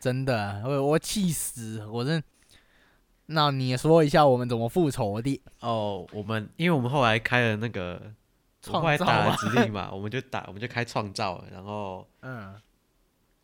[0.00, 2.22] 真的，我我气死，我真。
[3.26, 5.42] 那你说一下我们怎么复仇的？
[5.60, 8.00] 哦，我们因为我们后来开了那个，
[8.68, 12.54] 我们后来创造打指令嘛， 我们就打，我们就开创造，然后嗯，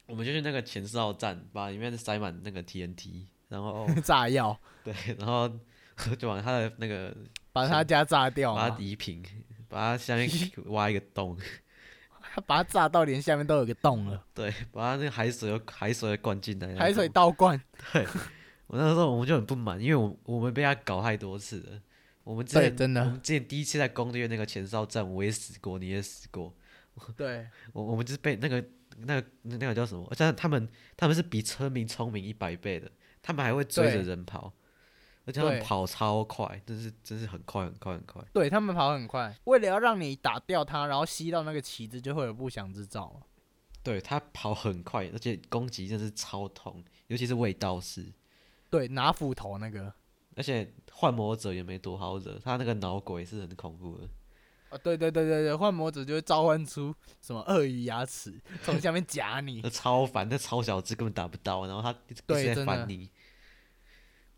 [0.06, 5.50] 我们就去那个前哨站，把里面塞满那个 TNT，然后 炸药，对，然后
[6.18, 7.14] 就往他的那个
[7.52, 9.22] 把他家炸掉把它嘛，移平，
[9.68, 10.28] 把它下面
[10.66, 11.36] 挖一个洞，
[12.34, 17.08] 他把它炸到连下面都有个洞了，对，把它那个海水又海水又灌进来，海水。
[17.08, 17.60] 倒灌。
[18.72, 21.82] 我那时候我们就很不满，因为我我们被他搞太多次了。
[22.24, 26.54] 我们之前真的我们之前第一次在攻略那个前哨站，我也死过，你也死过。
[27.14, 28.64] 对，我我们就是被那个
[29.00, 30.06] 那个那个叫什么？
[30.10, 30.66] 而且他们
[30.96, 34.50] 他们是比村民聪明一百倍的，他们还会追着人跑，
[35.26, 38.24] 而且他们跑超快，真是真是很快很快很快。
[38.32, 43.20] 对他们跑很快，为了要让你打掉他，然后吸到那个旗子，就会有不祥之兆。
[43.82, 48.06] 对他跑很快，而且攻击真是超痛，尤其是味道士，
[48.72, 49.92] 对，拿斧头那个，
[50.34, 54.08] 而且幻魔者也没多好惹，他那个脑鬼是很恐怖的。
[54.70, 63.10] 啊，对对对对对，幻魔者就会召唤出什么鳄鱼牙齿从下面夹你那，超烦，那超小只根本打不到，然后他一直在烦你。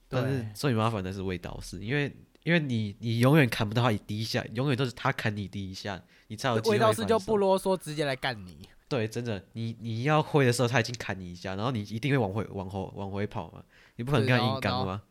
[0.08, 2.12] 但是最麻烦的是味道士，因为
[2.42, 8.68] 因为你你永远砍不到他第一下，永远都是他砍你第一下，你才有机会味道是就不啰嗦，直接来干你。
[8.88, 13.64] 对，真的，你你要会的时候他已经砍你一下，然后你一定会往回往后往回跑嘛，
[13.96, 15.02] 你不可能跟他硬刚吗。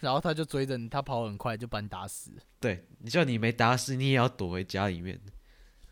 [0.00, 2.32] 然后他就追着你，他跑很快就把你打死。
[2.58, 5.20] 对，你就你没打死，你也要躲回家里面。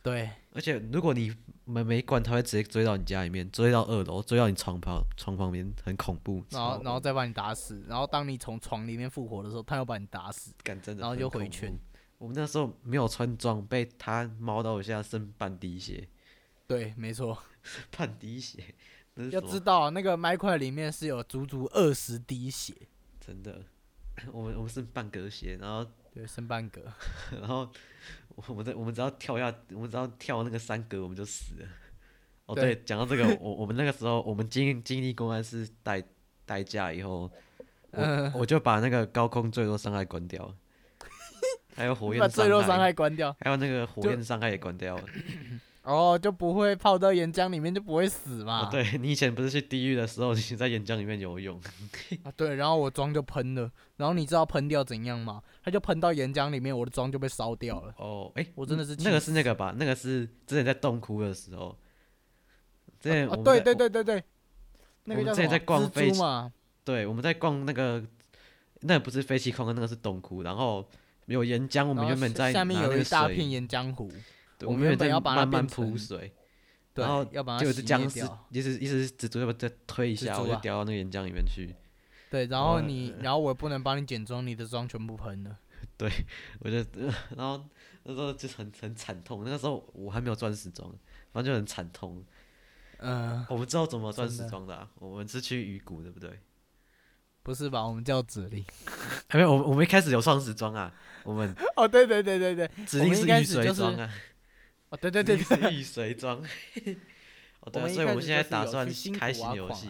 [0.01, 1.35] 对而且如果你
[1.65, 6.43] 门没关，他会直接追到你家里面，追到二楼，追到你床旁床旁边，很恐怖。
[6.51, 10.55] 然后然后再把你打死，然后当你从床里面复活的时候，他又把你打死。
[10.63, 11.79] 干真的，然后就回圈。
[12.17, 16.09] 我们那时候没有穿装备，他猫到我现在剩半滴血，
[16.67, 17.37] 对，没错。
[17.95, 18.75] 半滴血，
[19.31, 22.75] 要知道那个麦块里面是有足足二十滴血，
[23.21, 23.63] 真的，
[24.33, 26.83] 我们我们剩半格血，然后对，剩半格。
[27.39, 27.69] 然后
[28.47, 31.69] 我们在我们只要跳下，我们只要跳那个三格，我们就死了。
[32.47, 36.03] 哦，对对，讲到这个，我我们那个时候我们经经历公安是代
[36.47, 37.31] 代驾以后，
[38.35, 40.55] 我、就把那个高空坠落伤害关掉了，
[41.77, 43.37] 还有火焰把坠落伤害，害关掉。
[43.41, 45.05] 还有那个火焰伤害也关掉了。
[45.89, 48.69] 哦，就不会泡到岩浆里面，就不会死嘛。
[48.71, 51.59] 对你以前不是去地狱的时候，你在岩浆里面游泳
[52.25, 52.31] 啊？
[52.37, 55.43] 对，然后我妆就喷了，然后你知道喷掉怎样吗？
[55.65, 57.95] 它就喷到岩浆里面，我的妆就被烧掉了。
[57.97, 59.75] 哦，哎，我真的是那个是那个吧？
[59.79, 61.75] 那个是之前在洞窟的时候。
[63.01, 64.23] 之前对对对对对，
[65.05, 65.59] 那个叫什么？
[65.61, 66.53] 逛飞嘛？
[66.85, 68.05] 对，我们在逛那个，
[68.81, 70.87] 那不是废弃矿，那个是洞窟，然后
[71.27, 74.13] 有岩浆，我们原本在下面有一大片岩浆湖。
[74.63, 76.33] 我们本要把慢慢铺水，
[76.95, 81.75] 然后要把它就是僵尸，意思意思是蜘蛛要不再推一下，我就掉到那个岩浆里面去。
[82.31, 85.59] 对，然后你，然后我不能帮你减妆，你的妆全部喷了。
[85.97, 86.11] 对，
[86.61, 86.77] 我就，
[87.37, 87.65] 然后
[88.03, 90.91] 那时候就很很惨痛，那个时候我还没有钻石妆，
[91.33, 92.25] 反正就很惨痛。
[92.99, 96.39] 嗯，我们知道怎么钻石妆的，我们是去鱼骨，对不对？
[97.45, 97.87] 不是吧？
[97.87, 98.63] 我们叫指令。
[99.29, 100.93] 还 没有，我我们一开始有双石妆啊，
[101.25, 101.55] 我们。
[101.77, 104.11] 哦，对对对对对，指令是雨水妆啊。
[104.91, 106.39] 哦，对对对对，易水装。
[107.61, 108.87] 哦，对， 所以我们现在打算
[109.19, 109.89] 开新游戏。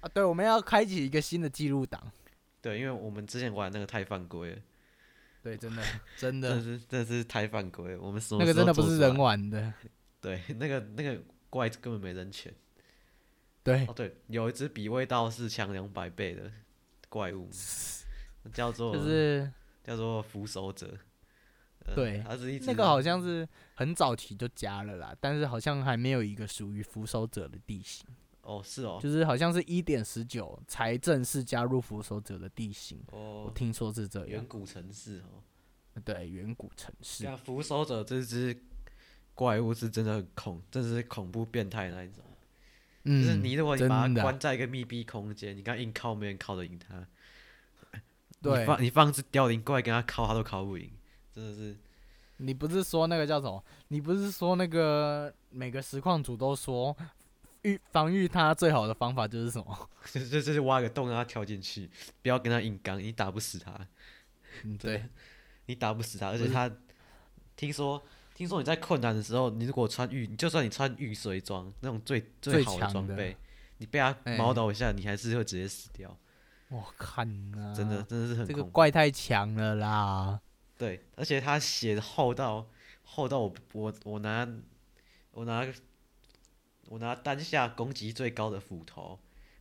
[0.00, 2.12] 啊，对，我们要开启一个新的记录档。
[2.60, 4.58] 对，因为我们之前玩那个太犯规了。
[5.42, 5.82] 对，真的，
[6.16, 7.96] 真的， 真是，真是太犯规。
[7.96, 9.72] 我们那个真的不是人玩的。
[10.20, 12.52] 对，那个那个怪根本没人权。
[13.62, 13.86] 对。
[13.86, 16.50] 哦，对，有一只比味道是强两百倍的
[17.08, 17.48] 怪物，
[18.52, 19.50] 叫做就是
[19.84, 20.98] 叫做扶手者。
[21.94, 22.22] 对，
[22.66, 28.06] 那个好像是很早期就加了啦，但是好像还没有一个属于扶手者的地形。
[28.42, 33.00] 哦，是哦，就是好像是一点十九才正式加入扶手者的地形。
[33.10, 34.28] 哦，我听说是这样。
[34.28, 35.42] 远古城市哦，
[36.04, 37.24] 对，远古城市。
[37.24, 38.56] 那扶手者这只
[39.34, 42.22] 怪物是真的很恐，真的是恐怖变态那一种。
[43.02, 47.06] 嗯，就是你如果你把它关在一个密闭空间，你刚硬靠没人靠得赢它。
[48.42, 50.88] 对，你放你放只凋零怪跟他靠，他都靠不赢。
[51.36, 51.76] 真的是，
[52.38, 53.62] 你不是说那个叫什么？
[53.88, 56.96] 你不是说那个每个实况组都说
[57.60, 59.88] 预防御他最好的方法就是什么？
[60.10, 61.90] 就就就是挖个洞让他跳进去，
[62.22, 63.78] 不要跟他硬刚，你打不死他。
[64.64, 65.04] 嗯，对，
[65.66, 66.70] 你打不死他，而且他
[67.54, 68.02] 听说
[68.34, 73.36] 听说你在困难的时候，你如果穿玉，就算你穿玉水装那种最最好的装备，
[73.76, 76.16] 你被他毛倒一下，你还是会直接死掉。
[76.68, 77.28] 我看
[77.58, 80.40] 啊，真的真的是很这个怪太强了啦。
[80.78, 82.68] 对，而且他血厚到
[83.02, 84.46] 厚到我我我拿
[85.30, 85.66] 我拿
[86.88, 89.18] 我拿单下攻击最高的斧头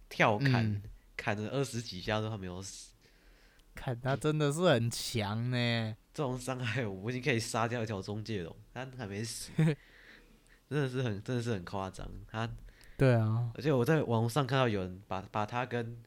[0.09, 0.81] 跳砍
[1.15, 2.91] 砍了二十几下都还没有死，
[3.73, 5.95] 砍他真的是很强呢。
[6.13, 9.51] 这种伤害我已经可以杀掉一条中介龙，他还没死，
[10.69, 12.09] 真的是很真的是很夸张。
[12.27, 12.49] 他
[12.97, 16.03] 对啊，而且我在网上看到有人把把他跟。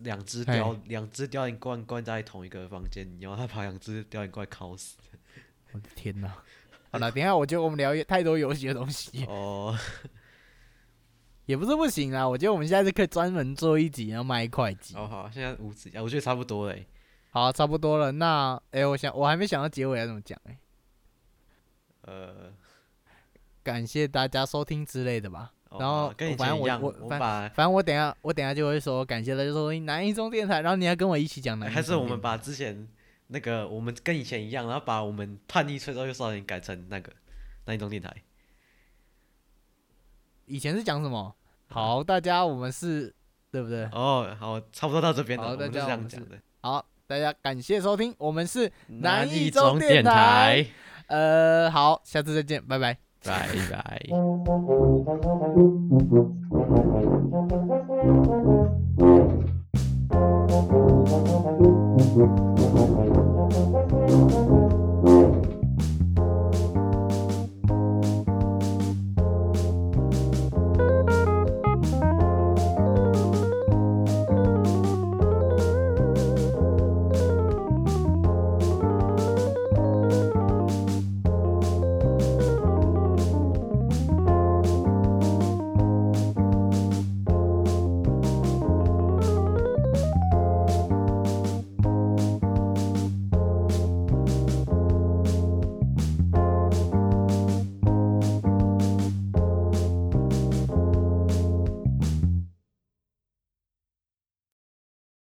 [0.00, 4.96] 两只雕，两只雕灵怪关在同一个房间，然后他把两只雕灵怪烤死。
[5.72, 6.28] 我的天哪！
[6.90, 9.24] 好了，等下我觉得我们聊太多游戏的东西。
[9.26, 9.76] 哦，
[11.46, 14.94] 也不是不行啊，我觉得我们现在是可以专门做一集，然后卖一块集。
[14.96, 16.86] 哦好，现在五集，我觉得差不多嘞。
[17.30, 18.12] 好，差不多了。
[18.12, 20.58] 那，哎，我想我还没想到结尾要怎么讲哎。
[22.02, 22.54] 呃，
[23.62, 25.52] 感谢大家收听之类的吧。
[25.70, 32.88] 然后反正我我反反正我等下我等下就会说感谢了，就说南一中电台，然后你要跟我一起讲南一还是我们把之前
[33.26, 37.12] 那个我们跟以前一样，然后把我们叛逆吹奏又少年改成那个
[37.64, 38.14] 南一中电台。
[40.46, 41.34] 以前是讲什么？
[41.68, 43.12] 好，大家我们是
[43.50, 43.84] 对不对？
[43.86, 45.48] 哦，好，差不多到这边了。
[45.48, 46.38] 好，大家这样讲的。
[46.60, 50.64] 好，大家感谢收听，我们是南一中电台。
[51.08, 53.05] 呃，好，下次再见，拜拜。
[53.26, 54.00] 拜拜。